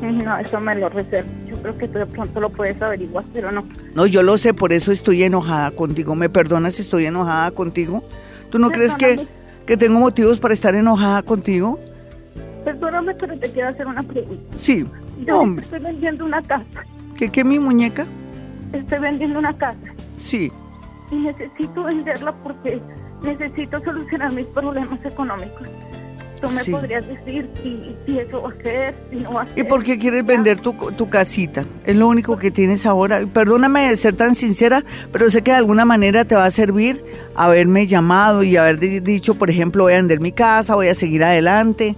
[0.00, 1.28] No, eso me lo reservo
[1.66, 3.66] creo que tú de pronto lo puedes averiguar, pero no.
[3.94, 6.14] No, yo lo sé, por eso estoy enojada contigo.
[6.14, 8.04] ¿Me perdonas si estoy enojada contigo?
[8.50, 9.26] ¿Tú no crees que,
[9.66, 11.80] que tengo motivos para estar enojada contigo?
[12.64, 14.56] Perdóname, pero te quiero hacer una pregunta.
[14.58, 14.86] Sí.
[15.26, 16.84] Yo estoy vendiendo una casa.
[17.16, 18.06] ¿Qué, qué, mi muñeca?
[18.72, 19.78] Estoy vendiendo una casa.
[20.18, 20.52] Sí.
[21.10, 22.80] Y necesito venderla porque
[23.22, 25.68] necesito solucionar mis problemas económicos.
[26.40, 26.70] Tú me Sí.
[26.70, 29.58] podrías decir si, si eso va a ser, si no va a ser.
[29.58, 31.64] ¿Y por qué quieres vender tu, tu casita?
[31.84, 33.22] Es lo único que tienes ahora.
[33.32, 37.02] Perdóname de ser tan sincera, pero sé que de alguna manera te va a servir
[37.34, 40.94] haberme llamado y haber di- dicho, por ejemplo, voy a vender mi casa, voy a
[40.94, 41.96] seguir adelante.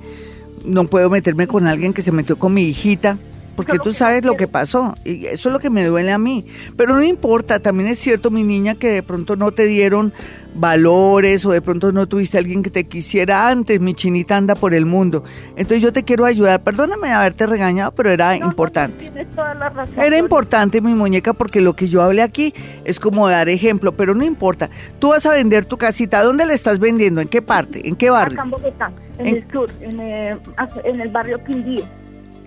[0.64, 3.18] No puedo meterme con alguien que se metió con mi hijita.
[3.59, 6.18] Porque tú sabes no lo que pasó y eso es lo que me duele a
[6.18, 6.44] mí.
[6.77, 10.12] Pero no importa, también es cierto, mi niña, que de pronto no te dieron
[10.55, 13.81] valores o de pronto no tuviste alguien que te quisiera antes.
[13.81, 15.25] Mi chinita anda por el mundo.
[15.57, 16.62] Entonces yo te quiero ayudar.
[16.62, 18.99] Perdóname de haberte regañado, pero era No, no, importante.
[19.11, 19.99] Tienes toda la razón.
[19.99, 24.14] Era importante, mi muñeca, porque lo que yo hablé aquí es como dar ejemplo, pero
[24.14, 24.71] no importa.
[24.99, 26.23] Tú vas a vender tu casita.
[26.23, 27.21] ¿Dónde la estás vendiendo?
[27.21, 27.87] ¿En qué parte?
[27.88, 28.38] ¿En qué barrio?
[28.40, 30.37] Acá en Bogotá, en, En- el sur, en, eh,
[30.85, 31.85] en el barrio Quindío.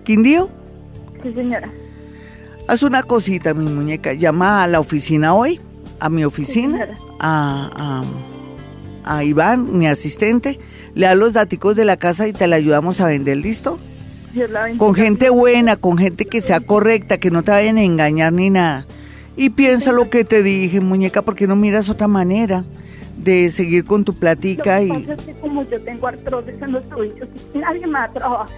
[0.04, 0.50] ¿Quindío?
[1.22, 1.70] Sí, señora.
[2.68, 4.12] Haz una cosita, mi muñeca.
[4.12, 5.60] Llama a la oficina hoy,
[6.00, 8.02] a mi oficina, a,
[9.04, 10.58] a, a Iván, mi asistente.
[10.94, 13.78] Le da los daticos de la casa y te la ayudamos a vender, ¿listo?
[14.78, 18.48] Con gente buena, con gente que sea correcta, que no te vayan a engañar ni
[18.50, 18.86] nada.
[19.36, 22.64] Y piensa lo que te dije, muñeca, porque no miras otra manera
[23.16, 24.88] de seguir con tu Lo platica que y...
[24.88, 28.50] pasa es que como yo tengo artrosis en los tobillos, nadie me da trabajo.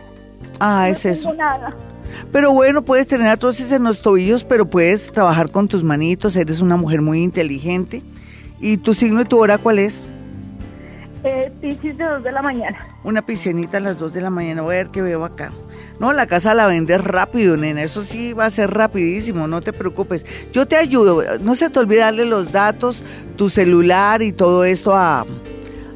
[0.60, 1.34] Ah, no es eso.
[1.34, 1.74] nada.
[2.32, 6.60] Pero bueno, puedes tener artrosis en los tobillos, pero puedes trabajar con tus manitos, eres
[6.60, 8.02] una mujer muy inteligente.
[8.60, 10.04] ¿Y tu signo y tu hora cuál es?
[11.24, 12.76] Eh, Piscis de 2 de la mañana.
[13.02, 15.52] Una piscianita a las 2 de la mañana, voy a ver qué veo acá.
[15.98, 19.72] No, la casa la vendes rápido, nena, eso sí va a ser rapidísimo, no te
[19.72, 20.26] preocupes.
[20.52, 23.02] Yo te ayudo, no se te olvide darle los datos,
[23.36, 25.24] tu celular y todo esto a,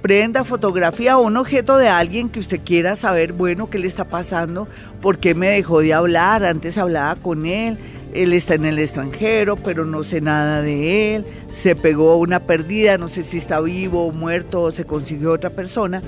[0.04, 4.04] prenda, fotografía o un objeto de alguien que usted quiera saber, bueno, qué le está
[4.04, 4.68] pasando,
[5.02, 7.78] por qué me dejó de hablar, antes hablaba con él,
[8.14, 12.98] él está en el extranjero, pero no sé nada de él, se pegó una perdida,
[12.98, 16.02] no sé si está vivo o muerto o se consiguió otra persona.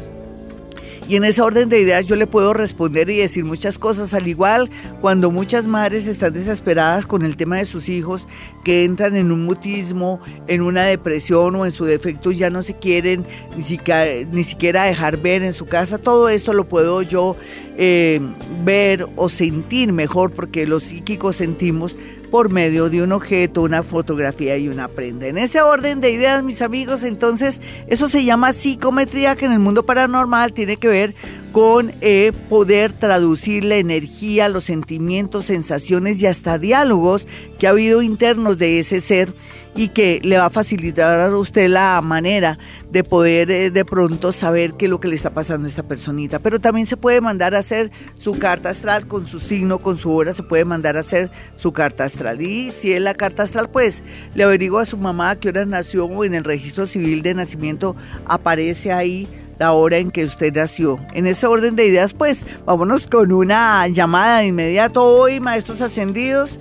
[1.07, 4.27] Y en ese orden de ideas yo le puedo responder y decir muchas cosas, al
[4.27, 8.27] igual cuando muchas madres están desesperadas con el tema de sus hijos,
[8.63, 12.75] que entran en un mutismo, en una depresión o en su defecto ya no se
[12.75, 17.35] quieren ni siquiera, ni siquiera dejar ver en su casa, todo esto lo puedo yo
[17.77, 18.19] eh,
[18.63, 21.97] ver o sentir mejor porque los psíquicos sentimos
[22.35, 25.25] por medio de un objeto, una fotografía y una prenda.
[25.27, 29.59] En ese orden de ideas, mis amigos, entonces eso se llama psicometría, que en el
[29.59, 31.15] mundo paranormal tiene que ver
[31.55, 38.01] con eh, poder traducir la energía, los sentimientos, sensaciones y hasta diálogos que ha habido
[38.01, 39.33] internos de ese ser
[39.73, 42.59] y que le va a facilitar a usted la manera
[42.91, 45.83] de poder eh, de pronto saber qué es lo que le está pasando a esta
[45.83, 46.39] personita.
[46.39, 50.11] Pero también se puede mandar a hacer su carta astral con su signo, con su
[50.11, 52.41] hora, se puede mandar a hacer su carta astral.
[52.41, 55.65] Y si es la carta astral, pues le averigua a su mamá a qué hora
[55.65, 60.53] nació o en el registro civil de nacimiento aparece ahí la hora en que usted
[60.53, 60.99] nació.
[61.13, 66.59] En ese orden de ideas, pues vámonos con una llamada de inmediato hoy, maestros ascendidos.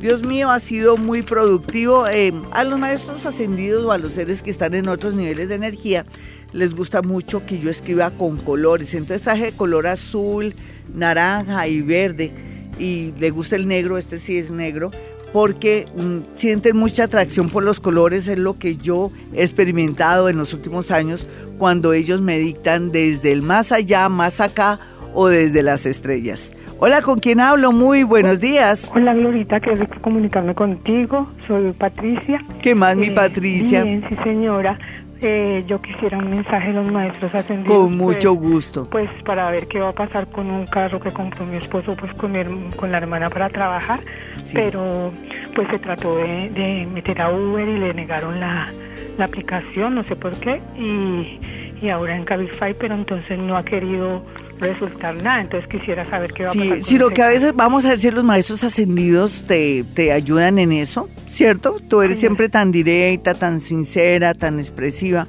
[0.00, 2.06] Dios mío, ha sido muy productivo.
[2.06, 5.54] Eh, a los maestros ascendidos o a los seres que están en otros niveles de
[5.54, 6.04] energía
[6.52, 8.94] les gusta mucho que yo escriba con colores.
[8.94, 10.54] Entonces traje color azul,
[10.92, 12.32] naranja y verde.
[12.78, 14.90] Y le gusta el negro, este sí es negro,
[15.36, 20.38] porque mm, sienten mucha atracción por los colores, es lo que yo he experimentado en
[20.38, 24.80] los últimos años cuando ellos me dictan desde el más allá, más acá
[25.12, 26.54] o desde las estrellas.
[26.78, 27.70] Hola, ¿con quién hablo?
[27.70, 28.90] Muy buenos días.
[28.94, 31.30] Hola Glorita, qué rico comunicarme contigo.
[31.46, 32.42] Soy Patricia.
[32.62, 33.82] ¿Qué más, mi Eh, Patricia?
[33.82, 34.78] Bien, sí señora.
[35.20, 37.76] Eh, yo quisiera un mensaje de los maestros ascendidos.
[37.76, 38.88] Con mucho pues, gusto.
[38.90, 42.12] Pues para ver qué va a pasar con un carro que compró mi esposo, pues
[42.14, 42.40] con, mi
[42.76, 44.00] con la hermana para trabajar.
[44.44, 44.54] Sí.
[44.54, 45.12] Pero
[45.54, 48.70] pues se trató de, de meter a Uber y le negaron la,
[49.16, 50.60] la aplicación, no sé por qué.
[50.76, 51.40] Y,
[51.80, 54.22] y ahora en Cabify, pero entonces no ha querido
[54.60, 55.42] resultar nada.
[55.42, 56.76] Entonces quisiera saber qué va a pasar.
[56.78, 60.58] Sí, sino que a veces vamos a ver si los maestros ascendidos te, te ayudan
[60.58, 61.76] en eso, ¿cierto?
[61.88, 65.26] Tú eres Ay, siempre tan directa, tan sincera, tan expresiva.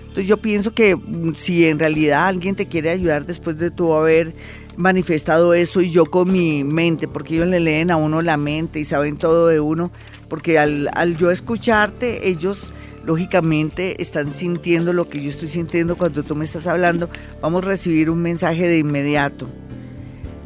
[0.00, 3.92] Entonces yo pienso que mm, si en realidad alguien te quiere ayudar después de tú
[3.92, 4.34] haber
[4.76, 8.80] manifestado eso y yo con mi mente, porque ellos le leen a uno la mente
[8.80, 9.90] y saben todo de uno,
[10.28, 12.72] porque al, al yo escucharte, ellos
[13.04, 17.08] lógicamente están sintiendo lo que yo estoy sintiendo cuando tú me estás hablando,
[17.40, 19.48] vamos a recibir un mensaje de inmediato.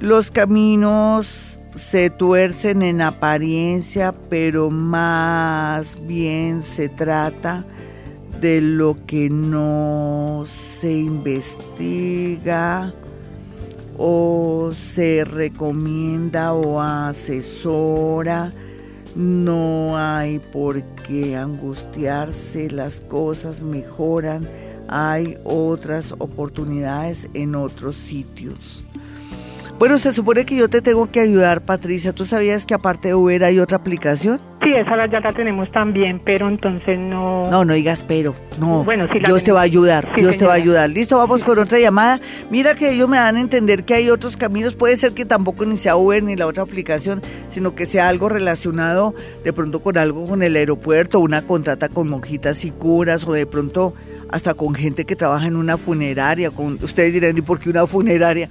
[0.01, 7.64] Los caminos se tuercen en apariencia, pero más bien se trata
[8.40, 12.93] de lo que no se investiga
[13.97, 18.53] o se recomienda o asesora.
[19.14, 24.48] No hay por qué angustiarse, las cosas mejoran,
[24.88, 28.84] hay otras oportunidades en otros sitios.
[29.77, 32.13] Bueno, se supone que yo te tengo que ayudar, Patricia.
[32.13, 34.41] ¿Tú sabías que aparte de Uber hay otra aplicación?
[34.63, 37.51] Sí, esa ya la tenemos también, pero entonces no...
[37.51, 38.85] No, no digas pero, no.
[38.85, 40.89] Bueno, sí la Dios te va a ayudar, Sí, Dios te va a ayudar.
[40.89, 42.21] Listo, vamos con otra llamada.
[42.51, 44.77] Mira que ellos me dan a entender que hay otros caminos.
[44.77, 48.29] Puede ser que tampoco ni sea Uber ni la otra aplicación, sino que sea algo
[48.29, 53.33] relacionado de pronto con algo con el aeropuerto, una contrata con monjitas y curas o
[53.33, 53.95] de pronto
[54.31, 56.51] hasta con gente que trabaja en una funeraria.
[56.51, 58.49] Con, ustedes dirán, ¿y por qué una funeraria?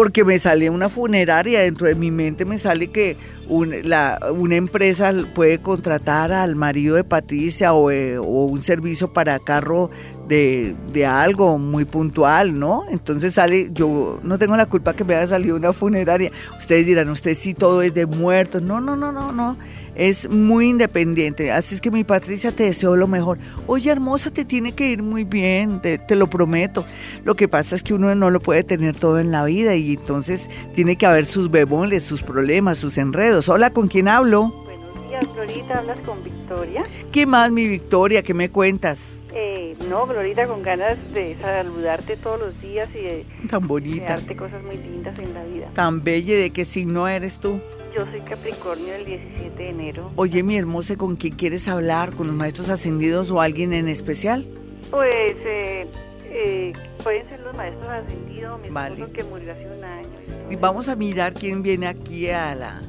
[0.00, 3.18] Porque me sale una funeraria, dentro de mi mente me sale que
[3.50, 9.12] un- la- una empresa puede contratar al marido de Patricia o, eh, o un servicio
[9.12, 9.90] para carro
[10.26, 12.84] de, de algo muy puntual, ¿no?
[12.90, 16.32] Entonces sale, yo no tengo la culpa que me haya salido una funeraria.
[16.58, 18.62] Ustedes dirán, usted sí todo es de muertos.
[18.62, 19.58] No, no, no, no, no.
[20.00, 21.52] Es muy independiente.
[21.52, 23.36] Así es que mi Patricia te deseo lo mejor.
[23.66, 26.86] Oye, hermosa, te tiene que ir muy bien, te, te lo prometo.
[27.22, 29.92] Lo que pasa es que uno no lo puede tener todo en la vida y
[29.92, 33.50] entonces tiene que haber sus bemoles, sus problemas, sus enredos.
[33.50, 34.48] Hola, ¿con quién hablo?
[34.64, 36.82] Buenos días, Glorita, hablas con Victoria.
[37.12, 38.22] ¿Qué más, mi Victoria?
[38.22, 39.20] ¿Qué me cuentas?
[39.34, 44.34] Eh, no, Glorita, con ganas de saludarte todos los días y de, Tan de darte
[44.34, 45.68] cosas muy lindas en la vida.
[45.74, 46.36] tan bella.
[46.38, 47.60] ¿De qué signo eres tú?
[47.94, 50.12] Yo soy Capricornio del 17 de enero.
[50.16, 52.12] Oye, mi hermosa, ¿con quién quieres hablar?
[52.12, 54.46] ¿Con los maestros ascendidos o alguien en especial?
[54.90, 55.86] Pues eh,
[56.24, 56.72] eh,
[57.02, 59.06] pueden ser los maestros ascendidos, mi Vale.
[59.12, 60.08] que murió hace un año.
[60.50, 62.80] y vamos a mirar quién viene aquí a la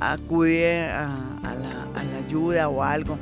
[0.00, 3.18] acude a, a la, a la ayuda o algo.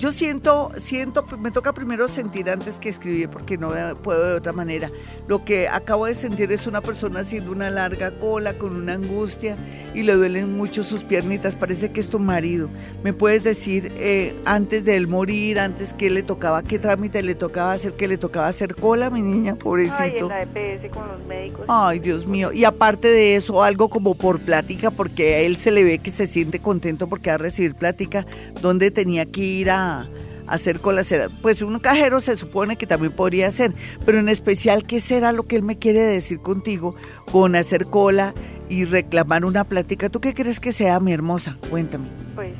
[0.00, 3.68] Yo siento, siento, me toca primero sentir antes que escribir porque no
[4.02, 4.90] puedo de otra manera.
[5.28, 9.58] Lo que acabo de sentir es una persona haciendo una larga cola con una angustia
[9.94, 11.54] y le duelen mucho sus piernitas.
[11.54, 12.70] Parece que es tu marido.
[13.04, 17.34] ¿Me puedes decir eh, antes de él morir, antes que le tocaba, qué trámite le
[17.34, 20.24] tocaba hacer, que le tocaba hacer cola, mi niña, Ay, pobrecito?
[20.24, 21.66] en la EPS con los médicos.
[21.68, 22.52] Ay, Dios mío.
[22.54, 26.10] Y aparte de eso, algo como por plática, porque a él se le ve que
[26.10, 28.24] se siente contento porque va a recibir plática,
[28.62, 30.08] donde tenía que ir a, a
[30.46, 31.04] hacer cola.
[31.04, 33.72] Será- Pues un cajero se supone que también podría hacer,
[34.04, 36.94] pero en especial, ¿qué será lo que él me quiere decir contigo
[37.30, 38.34] con hacer cola
[38.68, 40.08] y reclamar una plática?
[40.08, 41.56] ¿Tú qué crees que sea, mi hermosa?
[41.70, 42.08] Cuéntame.
[42.34, 42.52] Pues,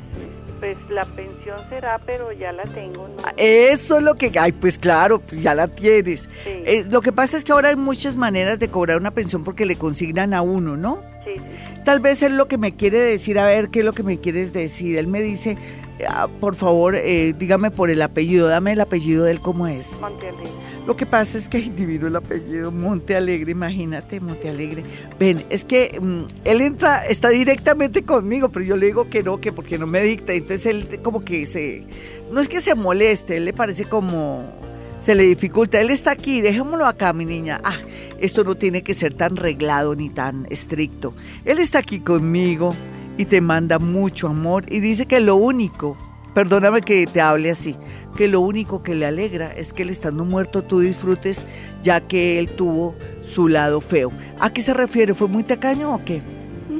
[0.59, 3.15] pues la pensión será, pero ya la tengo, ¿no?
[3.35, 4.31] Eso es lo que...
[4.39, 6.29] Ay, pues claro, pues ya la tienes.
[6.43, 9.43] Sí, Eh, lo que pasa es que ahora hay muchas maneras de cobrar una pensión
[9.43, 11.01] porque le consignan a uno, ¿no?
[11.25, 11.81] sí, sí.
[11.83, 14.19] Tal vez él lo que me quiere decir, a ver, ¿qué es lo que me
[14.19, 14.97] quieres decir?
[14.99, 15.57] Él me dice,
[16.07, 19.99] ah, por favor, eh, dígame por el apellido, dame el apellido de él cómo es.
[19.99, 20.51] Montealegre.
[20.85, 24.83] Lo que pasa es que ay, divino el apellido, Monte Alegre, imagínate, Monte Alegre.
[25.19, 29.39] Ven, es que mm, él entra, está directamente conmigo, pero yo le digo que no,
[29.39, 30.33] que porque no me dicta.
[30.33, 31.85] Entonces él como que se,
[32.31, 34.43] no es que se moleste, él le parece como,
[34.99, 35.79] se le dificulta.
[35.79, 37.59] Él está aquí, dejémoslo acá, mi niña.
[37.63, 37.77] Ah,
[38.19, 41.13] esto no tiene que ser tan reglado ni tan estricto.
[41.45, 42.75] Él está aquí conmigo
[43.17, 45.97] y te manda mucho amor y dice que lo único,
[46.33, 47.75] perdóname que te hable así,
[48.15, 51.45] que lo único que le alegra es que él estando muerto tú disfrutes
[51.83, 54.11] ya que él tuvo su lado feo.
[54.39, 55.13] ¿A qué se refiere?
[55.13, 56.21] ¿Fue muy tacaño o qué?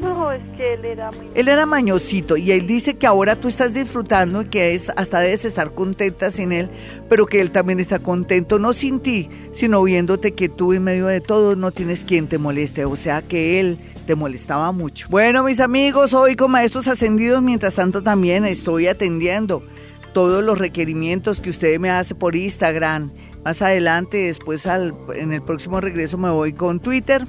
[0.02, 1.28] No, es que él era muy...
[1.36, 5.20] Él era mañosito y él dice que ahora tú estás disfrutando y que es, hasta
[5.20, 6.70] debes estar contenta sin él,
[7.08, 11.06] pero que él también está contento, no sin ti, sino viéndote que tú en medio
[11.06, 15.08] de todo no tienes quien te moleste, o sea que él te molestaba mucho.
[15.10, 19.64] Bueno, mis amigos, hoy con Maestros Ascendidos, mientras tanto también estoy atendiendo
[20.14, 23.12] todos los requerimientos que usted me hace por Instagram.
[23.46, 27.28] Más adelante, después al, en el próximo regreso me voy con Twitter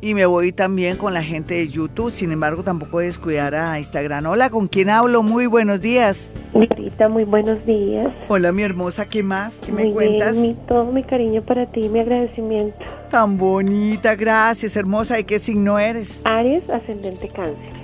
[0.00, 2.12] y me voy también con la gente de YouTube.
[2.12, 4.26] Sin embargo, tampoco descuidar a Instagram.
[4.26, 5.22] Hola, ¿con quién hablo?
[5.22, 6.32] Muy buenos días.
[6.52, 8.08] Glorita, muy buenos días.
[8.28, 9.56] Hola, mi hermosa, ¿qué más?
[9.64, 10.32] ¿Qué me cuentas?
[10.36, 12.76] bien, mi- todo mi cariño para ti, mi agradecimiento.
[13.10, 15.16] Tan bonita, gracias, hermosa.
[15.16, 16.20] ¿De qué signo eres?
[16.24, 17.76] Aries, ascendente cáncer.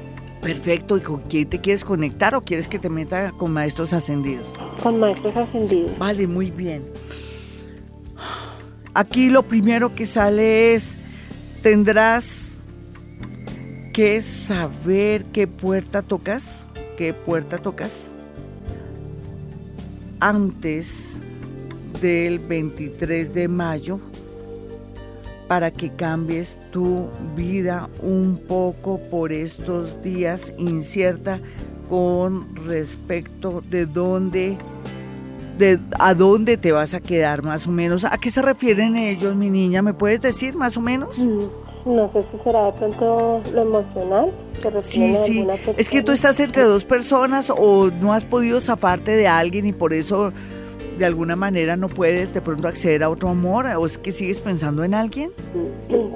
[0.42, 0.96] Perfecto.
[0.96, 4.46] ¿Y con quién te quieres conectar o quieres que te meta con maestros ascendidos?
[4.82, 5.96] Con maestros ascendidos.
[5.98, 6.82] Vale, muy bien.
[8.94, 10.98] Aquí lo primero que sale es,
[11.62, 12.60] tendrás
[13.94, 16.64] que saber qué puerta tocas,
[16.96, 18.08] qué puerta tocas.
[20.22, 21.18] antes
[22.00, 23.98] del 23 de mayo
[25.48, 31.40] para que cambies tu vida un poco por estos días incierta
[31.90, 34.56] con respecto de dónde
[35.58, 38.04] de a dónde te vas a quedar más o menos.
[38.04, 39.82] ¿A qué se refieren ellos, mi niña?
[39.82, 41.18] ¿Me puedes decir más o menos?
[41.18, 41.40] Mm,
[41.84, 44.32] No sé si será de pronto lo emocional.
[44.60, 45.46] ¿Se refieren Sí, sí.
[45.76, 49.72] Es que tú estás entre dos personas o no has podido zafarte de alguien y
[49.72, 50.32] por eso
[50.98, 54.40] de alguna manera no puedes de pronto acceder a otro amor o es que sigues
[54.40, 55.32] pensando en alguien.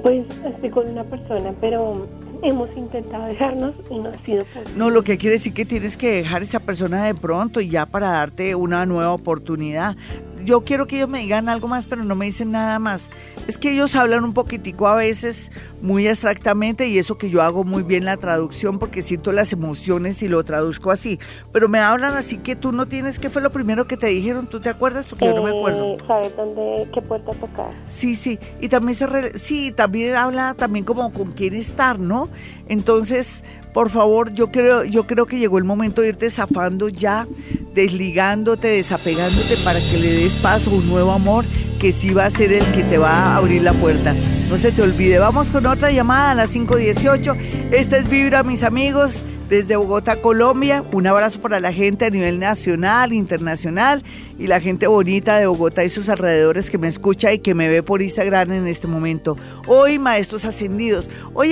[0.03, 2.07] Pues estoy con una persona, pero
[2.43, 4.71] hemos intentado dejarnos y no ha sido posible.
[4.75, 7.85] No, lo que quiere decir que tienes que dejar esa persona de pronto y ya
[7.85, 9.95] para darte una nueva oportunidad.
[10.43, 13.09] Yo quiero que ellos me digan algo más, pero no me dicen nada más.
[13.47, 17.63] Es que ellos hablan un poquitico a veces muy abstractamente y eso que yo hago
[17.63, 21.17] muy bien la traducción porque siento las emociones y lo traduzco así.
[21.53, 24.47] Pero me hablan así que tú no tienes, ¿qué fue lo primero que te dijeron?
[24.47, 25.05] ¿Tú te acuerdas?
[25.05, 25.93] Porque yo no me acuerdo.
[25.93, 27.71] Eh, ¿Sabes dónde, qué puerta tocar?
[27.87, 32.29] Sí, sí, y también se re- sí, también habla también como con quién estar, ¿no?
[32.67, 33.43] Entonces,
[33.73, 37.27] por favor, yo creo yo creo que llegó el momento de irte zafando ya,
[37.73, 41.45] desligándote, desapegándote para que le des paso a un nuevo amor
[41.77, 44.13] que sí va a ser el que te va a abrir la puerta.
[44.49, 45.19] No se te olvide.
[45.19, 47.35] Vamos con otra llamada a las 518.
[47.71, 49.19] Esta es Vibra, mis amigos
[49.49, 50.83] desde Bogotá, Colombia.
[50.91, 54.03] Un abrazo para la gente a nivel nacional, internacional
[54.37, 57.67] y la gente bonita de Bogotá y sus alrededores que me escucha y que me
[57.69, 59.37] ve por Instagram en este momento.
[59.67, 61.09] Hoy, Maestros Ascendidos.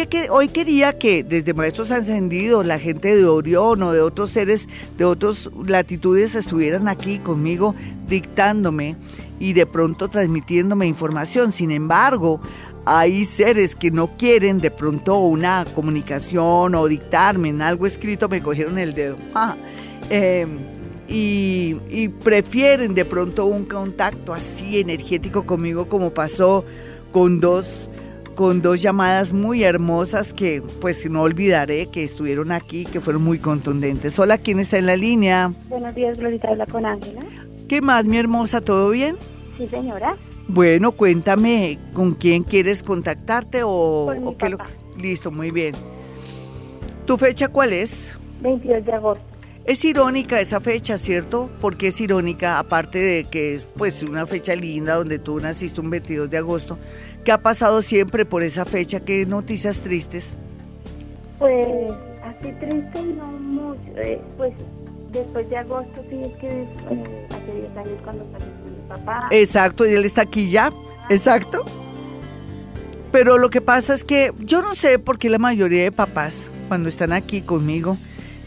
[0.10, 4.68] Que hoy quería que desde Maestros Ascendidos la gente de Orión o de otros seres
[4.98, 7.76] de otras latitudes estuvieran aquí conmigo
[8.08, 8.96] dictándome
[9.40, 11.52] y de pronto transmitiéndome información.
[11.52, 12.40] Sin embargo,
[12.86, 18.42] hay seres que no quieren de pronto una comunicación o dictarme en algo escrito, me
[18.42, 19.18] cogieron el dedo.
[19.38, 19.58] Ah,
[20.10, 20.48] eh,
[21.08, 26.64] y, y prefieren de pronto un contacto así energético conmigo como pasó
[27.12, 27.90] con dos
[28.36, 33.40] con dos llamadas muy hermosas que pues no olvidaré que estuvieron aquí, que fueron muy
[33.40, 34.20] contundentes.
[34.20, 35.54] Hola, ¿quién está en la línea?
[35.70, 37.22] Buenos días, Glorita, habla con Ángela.
[37.68, 38.62] ¿Qué más, mi hermosa?
[38.62, 39.16] ¿Todo bien?
[39.58, 40.16] Sí, señora.
[40.48, 44.70] Bueno, cuéntame con quién quieres contactarte o, Con mi o qué lo- papá.
[45.00, 45.74] Listo, muy bien.
[47.06, 48.12] ¿Tu fecha cuál es?
[48.42, 49.24] 22 de agosto.
[49.66, 51.50] Es irónica esa fecha, ¿cierto?
[51.60, 55.90] Porque es irónica, aparte de que es pues una fecha linda donde tú naciste un
[55.90, 56.78] 22 de agosto.
[57.24, 59.00] ¿Qué ha pasado siempre por esa fecha?
[59.00, 60.36] ¿Qué noticias tristes?
[61.40, 61.68] Pues
[62.24, 63.82] así triste y no mucho.
[63.98, 64.54] eh, pues
[65.12, 68.54] después de agosto, sí, es que eh, hace 10 años cuando falleció
[68.88, 69.28] papá.
[69.32, 70.72] Exacto, y él está aquí ya.
[71.10, 71.66] Exacto.
[73.12, 76.50] Pero lo que pasa es que yo no sé por qué la mayoría de papás,
[76.68, 77.98] cuando están aquí conmigo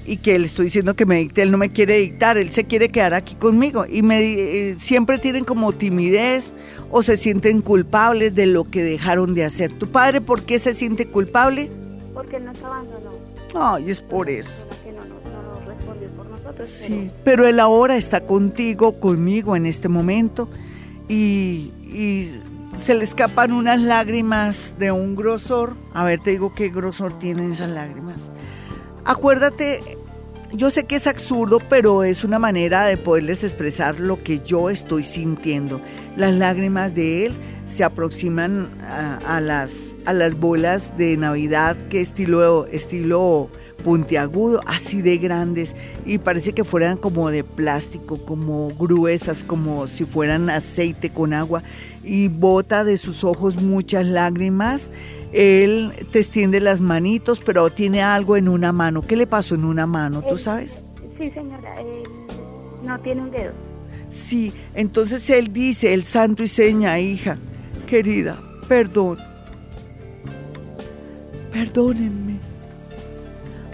[0.05, 2.65] y que le estoy diciendo que me dicte, él no me quiere dictar, él se
[2.65, 6.55] quiere quedar aquí conmigo y me eh, siempre tienen como timidez
[6.91, 9.73] o se sienten culpables de lo que dejaron de hacer.
[9.73, 11.71] ¿Tu padre por qué se siente culpable?
[12.15, 13.13] Porque nos abandonó.
[13.55, 14.51] Ay, es por eso.
[16.65, 20.49] Sí, pero él ahora está contigo, conmigo en este momento
[21.09, 22.31] y, y
[22.77, 25.75] se le escapan unas lágrimas de un grosor.
[25.95, 28.31] A ver, te digo qué grosor tienen esas lágrimas.
[29.05, 29.81] Acuérdate,
[30.53, 34.71] yo sé que es absurdo, pero es una manera de poderles expresar lo que yo
[34.71, 35.81] estoy sintiendo.
[36.17, 37.33] Las lágrimas de él
[37.67, 43.51] se aproximan a, a las, a las bolas de Navidad que estilo, estilo
[43.85, 45.75] puntiagudo, así de grandes,
[46.05, 51.63] y parece que fueran como de plástico, como gruesas, como si fueran aceite con agua,
[52.05, 54.91] y bota de sus ojos muchas lágrimas.
[55.33, 59.03] Él te extiende las manitos, pero tiene algo en una mano.
[59.03, 60.23] ¿Qué le pasó en una mano?
[60.23, 60.85] ¿Tú Él- sabes?
[61.19, 62.03] Sí, señora, él
[62.85, 63.53] no tiene un dedo.
[64.09, 67.37] Sí, entonces él dice, el santo y seña, hija,
[67.87, 69.19] querida, perdón.
[71.53, 72.28] Perdónenme.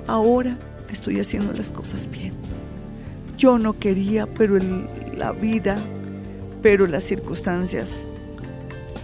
[0.06, 0.56] Ahora
[0.90, 2.32] estoy haciendo las cosas bien.
[3.36, 4.86] Yo no quería, pero el-
[5.16, 5.76] la vida,
[6.62, 7.90] pero las circunstancias,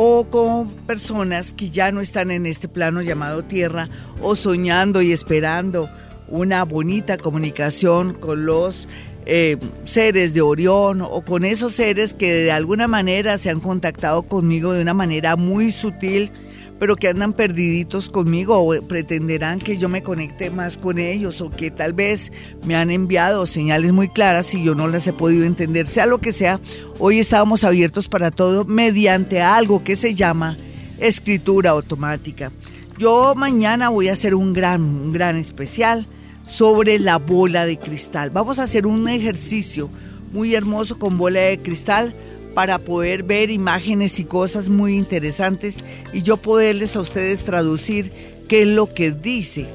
[0.00, 3.88] o con personas que ya no están en este plano llamado tierra
[4.22, 5.90] o soñando y esperando
[6.28, 8.86] una bonita comunicación con los
[9.26, 14.22] eh, seres de Orión o con esos seres que de alguna manera se han contactado
[14.22, 16.30] conmigo de una manera muy sutil
[16.78, 21.50] pero que andan perdiditos conmigo o pretenderán que yo me conecte más con ellos o
[21.50, 22.30] que tal vez
[22.64, 25.86] me han enviado señales muy claras y yo no las he podido entender.
[25.86, 26.60] Sea lo que sea,
[26.98, 30.56] hoy estábamos abiertos para todo mediante algo que se llama
[30.98, 32.52] escritura automática.
[32.98, 36.08] Yo mañana voy a hacer un gran, un gran especial
[36.44, 38.30] sobre la bola de cristal.
[38.30, 39.90] Vamos a hacer un ejercicio
[40.32, 42.14] muy hermoso con bola de cristal
[42.54, 48.12] para poder ver imágenes y cosas muy interesantes y yo poderles a ustedes traducir
[48.48, 49.68] qué es lo que dice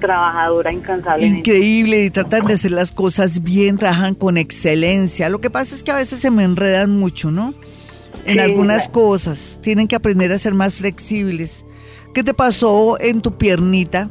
[0.00, 1.26] Trabajadora, incansable.
[1.26, 5.28] Increíble, y tratan de hacer las cosas bien, trabajan con excelencia.
[5.28, 7.52] Lo que pasa es que a veces se me enredan mucho, ¿no?
[8.24, 9.58] En algunas cosas.
[9.62, 11.66] Tienen que aprender a ser más flexibles.
[12.14, 14.08] ¿Qué te pasó en tu piernita?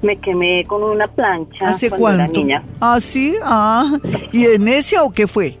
[0.00, 1.66] Me quemé con una plancha.
[1.66, 2.32] ¿Hace cuánto?
[2.32, 2.64] niña.
[2.80, 3.98] Ah, sí, ah.
[4.32, 5.58] ¿Y de necia o qué fue?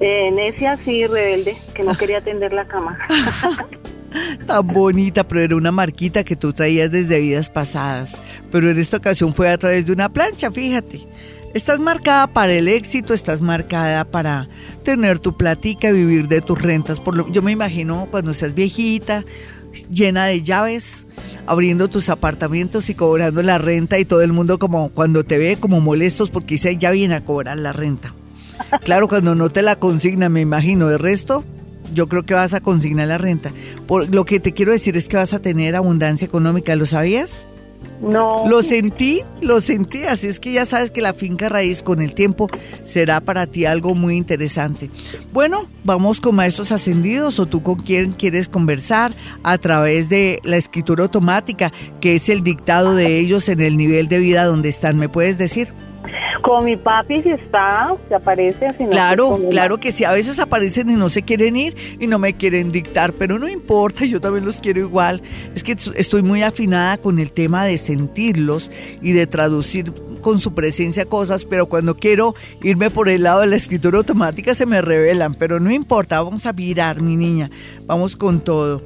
[0.00, 2.98] Eh, necia, sí, rebelde, que no quería tender la cama.
[4.46, 8.18] Tan bonita, pero era una marquita que tú traías desde vidas pasadas.
[8.50, 11.00] Pero en esta ocasión fue a través de una plancha, fíjate.
[11.52, 14.48] Estás marcada para el éxito, estás marcada para
[14.84, 17.00] tener tu platica, vivir de tus rentas.
[17.00, 19.24] Por lo, yo me imagino cuando seas viejita,
[19.90, 21.06] llena de llaves,
[21.46, 25.56] abriendo tus apartamentos y cobrando la renta y todo el mundo como cuando te ve
[25.58, 28.14] como molestos porque dice ya viene a cobrar la renta.
[28.84, 31.44] Claro, cuando no te la consigna, me imagino, de resto,
[31.92, 33.52] yo creo que vas a consignar la renta.
[33.86, 37.46] Por, lo que te quiero decir es que vas a tener abundancia económica, ¿lo sabías?
[38.00, 38.46] No.
[38.46, 42.14] Lo sentí, lo sentí, así es que ya sabes que la finca raíz con el
[42.14, 42.48] tiempo
[42.84, 44.90] será para ti algo muy interesante.
[45.32, 50.56] Bueno, vamos con maestros ascendidos o tú con quién quieres conversar a través de la
[50.56, 54.98] escritura automática, que es el dictado de ellos en el nivel de vida donde están,
[54.98, 55.72] ¿me puedes decir?
[56.42, 58.68] Con mi papi si está, se aparece.
[58.76, 60.04] Si no, claro, pues, mi claro que sí.
[60.04, 63.48] A veces aparecen y no se quieren ir y no me quieren dictar, pero no
[63.48, 65.22] importa, yo también los quiero igual.
[65.54, 68.70] Es que estoy muy afinada con el tema de sentirlos
[69.02, 73.46] y de traducir con su presencia cosas, pero cuando quiero irme por el lado de
[73.46, 77.50] la escritura automática se me revelan, pero no importa, vamos a virar, mi niña,
[77.86, 78.82] vamos con todo.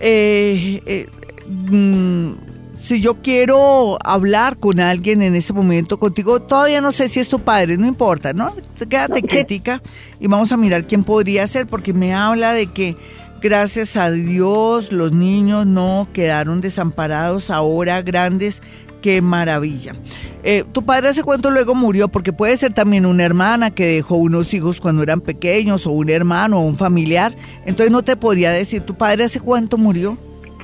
[0.00, 1.06] Eh, eh,
[1.46, 2.49] mm,
[2.82, 7.28] si yo quiero hablar con alguien en este momento contigo, todavía no sé si es
[7.28, 8.54] tu padre, no importa, ¿no?
[8.88, 9.82] Quédate crítica
[10.18, 12.96] y vamos a mirar quién podría ser, porque me habla de que
[13.40, 18.62] gracias a Dios los niños no quedaron desamparados ahora grandes
[19.02, 19.94] Qué maravilla.
[20.42, 22.08] Eh, ¿Tu padre hace cuánto luego murió?
[22.08, 26.10] Porque puede ser también una hermana que dejó unos hijos cuando eran pequeños, o un
[26.10, 27.34] hermano, o un familiar.
[27.64, 30.18] Entonces no te podría decir, ¿tu padre hace cuánto murió?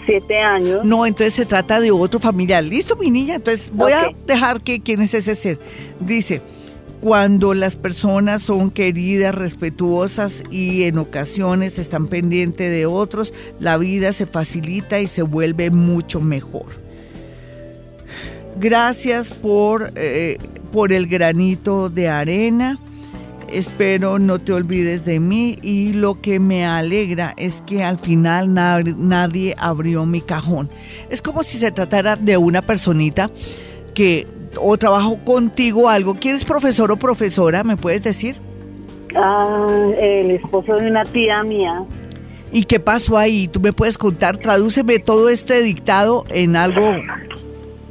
[0.06, 0.84] Siete años.
[0.84, 2.62] No, entonces se trata de otro familiar.
[2.62, 3.34] ¿Listo, mi niña?
[3.34, 5.58] Entonces voy a dejar que quién es ese ser.
[6.00, 6.42] Dice,
[7.00, 14.12] cuando las personas son queridas, respetuosas y en ocasiones están pendientes de otros, la vida
[14.12, 16.66] se facilita y se vuelve mucho mejor.
[18.58, 20.38] Gracias por, eh,
[20.72, 22.78] por el granito de arena.
[23.52, 28.52] Espero no te olvides de mí y lo que me alegra es que al final
[28.52, 30.68] na- nadie abrió mi cajón.
[31.10, 33.30] Es como si se tratara de una personita
[33.94, 34.26] que
[34.60, 36.14] o trabajo contigo algo.
[36.16, 37.62] ¿Quieres profesor o profesora?
[37.64, 38.36] ¿Me puedes decir?
[39.14, 39.66] Ah,
[39.98, 41.84] el esposo de una tía mía.
[42.52, 43.48] ¿Y qué pasó ahí?
[43.48, 44.38] ¿Tú me puedes contar?
[44.38, 46.82] Tradúceme todo este dictado en algo.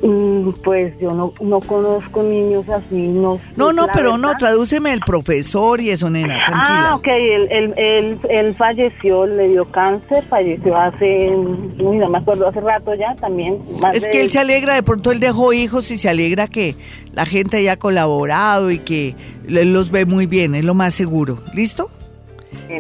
[0.08, 2.96] Mm, Pues yo no, no conozco niños así.
[2.96, 6.90] No, No, no, pero no, tradúceme el profesor y eso, nena, tranquila.
[6.92, 12.20] Ah, ok, él, él, él, él falleció, le dio cáncer, falleció hace, uy, no me
[12.20, 13.60] acuerdo, hace rato ya también.
[13.82, 16.48] más Es de- que él se alegra, de pronto él dejó hijos y se alegra
[16.48, 16.76] que
[17.14, 19.16] la gente haya colaborado y que
[19.48, 21.40] él los ve muy bien, es lo más seguro.
[21.56, 21.90] ¿Listo?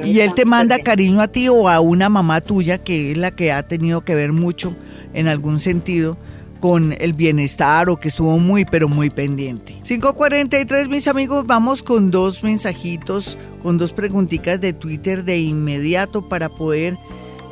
[0.03, 3.31] Y él te manda cariño a ti o a una mamá tuya que es la
[3.31, 4.75] que ha tenido que ver mucho
[5.13, 6.17] en algún sentido
[6.65, 9.73] con el bienestar o que estuvo muy pero muy pendiente.
[9.83, 16.49] 543 mis amigos, vamos con dos mensajitos, con dos preguntitas de Twitter de inmediato para
[16.49, 16.97] poder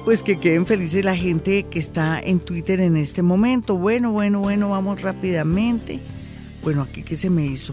[0.04, 3.78] pues que queden felices la gente que está en Twitter en este momento.
[3.78, 6.00] Bueno, bueno, bueno, vamos rápidamente.
[6.64, 7.72] Bueno, aquí que se me hizo.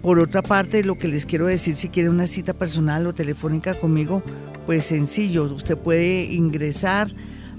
[0.00, 3.74] Por otra parte, lo que les quiero decir, si quieren una cita personal o telefónica
[3.74, 4.22] conmigo,
[4.64, 7.12] pues sencillo, usted puede ingresar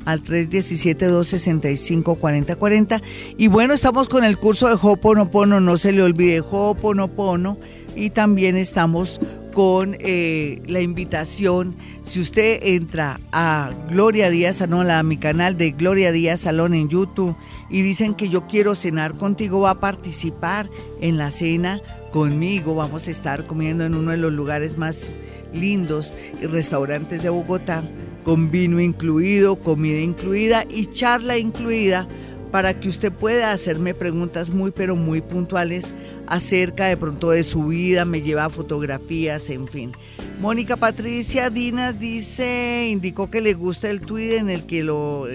[0.05, 3.01] al 317-265-4040.
[3.37, 7.57] Y bueno, estamos con el curso de Hoponopono, no se le olvide Hoponopono.
[7.95, 9.19] Y también estamos
[9.53, 15.71] con eh, la invitación, si usted entra a Gloria Díaz Salón, a mi canal de
[15.71, 17.35] Gloria Díaz Salón en YouTube,
[17.69, 20.69] y dicen que yo quiero cenar contigo, va a participar
[21.01, 21.81] en la cena
[22.11, 25.15] conmigo, vamos a estar comiendo en uno de los lugares más
[25.53, 27.83] lindos y restaurantes de Bogotá,
[28.23, 32.07] con vino incluido, comida incluida y charla incluida
[32.51, 35.93] para que usted pueda hacerme preguntas muy pero muy puntuales
[36.27, 39.91] acerca de pronto de su vida, me lleva fotografías, en fin.
[40.39, 45.27] Mónica Patricia Dinas dice, indicó que le gusta el tweet en el que lo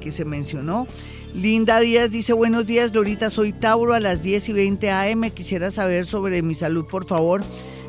[0.00, 0.86] que se mencionó.
[1.34, 5.72] Linda Díaz dice, buenos días, Lorita, soy Tauro a las 10 y 20 AM, quisiera
[5.72, 7.42] saber sobre mi salud, por favor.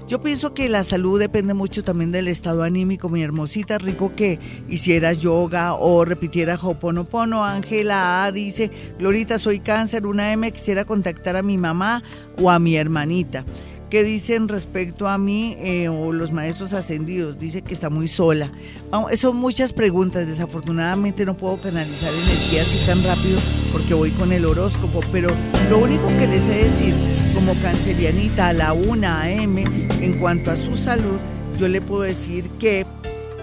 [0.08, 3.80] Yo pienso que la salud depende mucho también del estado anímico, mi hermosita.
[3.80, 4.40] Rico que
[4.70, 7.44] hicieras yoga o repitieras Hoponopono.
[7.44, 12.04] Ángela A dice, Glorita, soy cáncer, una M, quisiera contactar a mi mamá
[12.40, 13.46] o a mi hermanita.
[13.90, 17.40] ¿Qué dicen respecto a mí eh, o los maestros ascendidos?
[17.40, 18.52] Dice que está muy sola.
[18.92, 20.28] Vamos, son muchas preguntas.
[20.28, 23.40] Desafortunadamente no puedo canalizar energía así tan rápido
[23.72, 25.02] porque voy con el horóscopo.
[25.12, 25.30] Pero
[25.72, 26.94] lo único que les he de decir,
[27.36, 29.58] como cancerianita a la 1 AM,
[30.02, 31.20] en cuanto a su salud,
[31.60, 32.86] yo le puedo decir que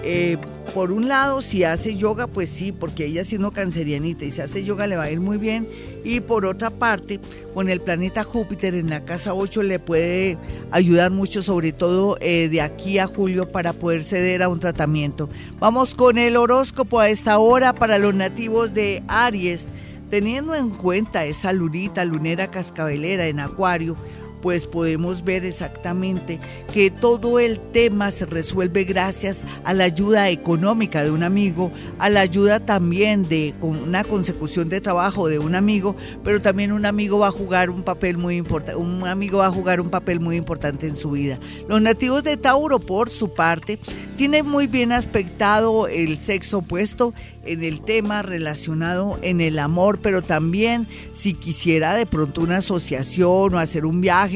[0.02, 0.38] eh,
[0.74, 4.64] por un lado, si hace yoga, pues sí, porque ella siendo cancerianita y si hace
[4.64, 5.68] yoga le va a ir muy bien.
[6.04, 7.20] Y por otra parte,
[7.52, 10.38] con el planeta Júpiter en la casa 8 le puede
[10.70, 15.28] ayudar mucho, sobre todo eh, de aquí a julio, para poder ceder a un tratamiento.
[15.58, 19.66] Vamos con el horóscopo a esta hora para los nativos de Aries.
[20.12, 23.96] Teniendo en cuenta esa lunita, lunera cascabelera en Acuario,
[24.42, 26.40] pues podemos ver exactamente
[26.74, 32.10] que todo el tema se resuelve gracias a la ayuda económica de un amigo, a
[32.10, 37.20] la ayuda también de una consecución de trabajo de un amigo, pero también un amigo
[37.20, 40.36] va a jugar un papel muy importante, un amigo va a jugar un papel muy
[40.36, 41.38] importante en su vida.
[41.68, 43.78] Los nativos de Tauro, por su parte,
[44.16, 47.14] tienen muy bien aspectado el sexo opuesto
[47.44, 53.54] en el tema relacionado en el amor, pero también si quisiera de pronto una asociación
[53.54, 54.31] o hacer un viaje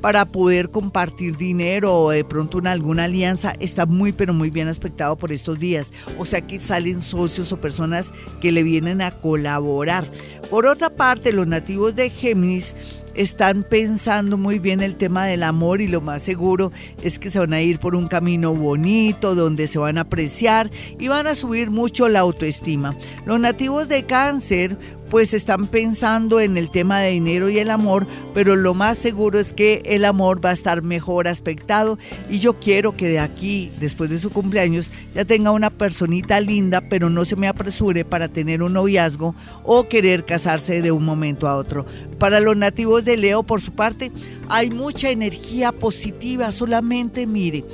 [0.00, 4.68] para poder compartir dinero o de pronto una, alguna alianza, está muy pero muy bien
[4.68, 5.92] aspectado por estos días.
[6.18, 10.10] O sea que salen socios o personas que le vienen a colaborar.
[10.50, 12.74] Por otra parte, los nativos de Géminis
[13.14, 16.72] están pensando muy bien el tema del amor y lo más seguro
[17.02, 20.70] es que se van a ir por un camino bonito donde se van a apreciar
[20.98, 22.96] y van a subir mucho la autoestima.
[23.26, 24.78] Los nativos de cáncer
[25.12, 29.38] pues están pensando en el tema de dinero y el amor, pero lo más seguro
[29.38, 31.98] es que el amor va a estar mejor aspectado
[32.30, 36.80] y yo quiero que de aquí, después de su cumpleaños, ya tenga una personita linda,
[36.88, 39.34] pero no se me apresure para tener un noviazgo
[39.64, 41.84] o querer casarse de un momento a otro.
[42.18, 44.10] Para los nativos de Leo, por su parte,
[44.48, 47.66] hay mucha energía positiva, solamente mire,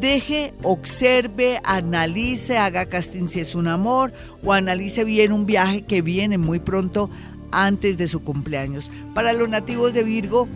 [0.00, 4.12] deje, observe, analice, haga casting si es un amor
[4.44, 7.10] o analice bien un viaje que viene muy pronto
[7.52, 8.90] antes de su cumpleaños.
[9.14, 10.48] Para los nativos de Virgo,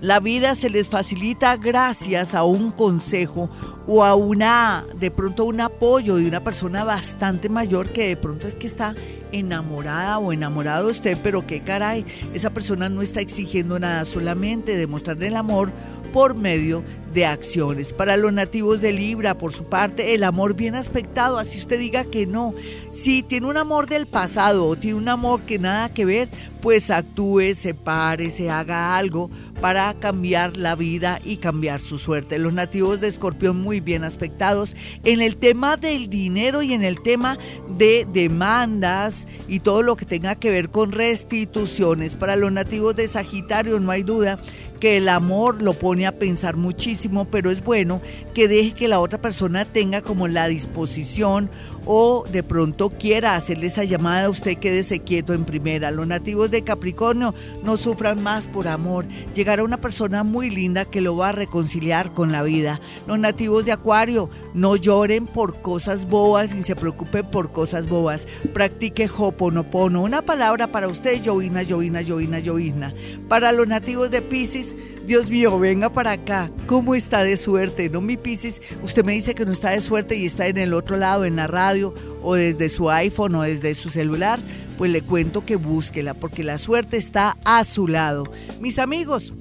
[0.00, 3.48] la vida se les facilita gracias a un consejo
[3.86, 8.48] o a una, de pronto un apoyo de una persona bastante mayor que de pronto
[8.48, 8.94] es que está
[9.32, 14.76] enamorada o enamorado de usted, pero qué caray, esa persona no está exigiendo nada, solamente
[14.76, 15.72] demostrarle el amor
[16.12, 17.92] por medio de acciones.
[17.92, 22.04] Para los nativos de Libra, por su parte, el amor bien aspectado, así usted diga
[22.04, 22.54] que no.
[22.90, 26.28] Si tiene un amor del pasado o tiene un amor que nada que ver,
[26.60, 29.30] pues actúe, se pare, se haga algo
[29.60, 32.38] para cambiar la vida y cambiar su suerte.
[32.38, 37.02] Los nativos de Escorpión muy bien aspectados en el tema del dinero y en el
[37.02, 37.38] tema
[37.76, 42.14] de demandas y todo lo que tenga que ver con restituciones.
[42.14, 44.38] Para los nativos de Sagitario no hay duda
[44.80, 48.00] que el amor lo pone a pensar muchísimo, pero es bueno
[48.34, 51.50] que deje que la otra persona tenga como la disposición
[51.86, 55.90] o de pronto quiera hacerle esa llamada, usted quédese quieto en primera.
[55.90, 59.06] Los nativos de Capricornio no sufran más por amor.
[59.34, 62.80] Llegará una persona muy linda que lo va a reconciliar con la vida.
[63.06, 68.26] Los nativos de Acuario no lloren por cosas bobas ni se preocupen por cosas bobas.
[68.52, 70.02] Practique Hoponopono.
[70.02, 72.94] Una palabra para usted, Llovina, Llovina, Llovina, Llovina.
[73.28, 74.63] Para los nativos de Pisces,
[75.06, 76.50] Dios mío, venga para acá.
[76.66, 77.90] ¿Cómo está de suerte?
[77.90, 80.72] No, mi Pisces, usted me dice que no está de suerte y está en el
[80.72, 84.40] otro lado, en la radio, o desde su iPhone o desde su celular.
[84.78, 88.24] Pues le cuento que búsquela, porque la suerte está a su lado.
[88.60, 89.34] Mis amigos,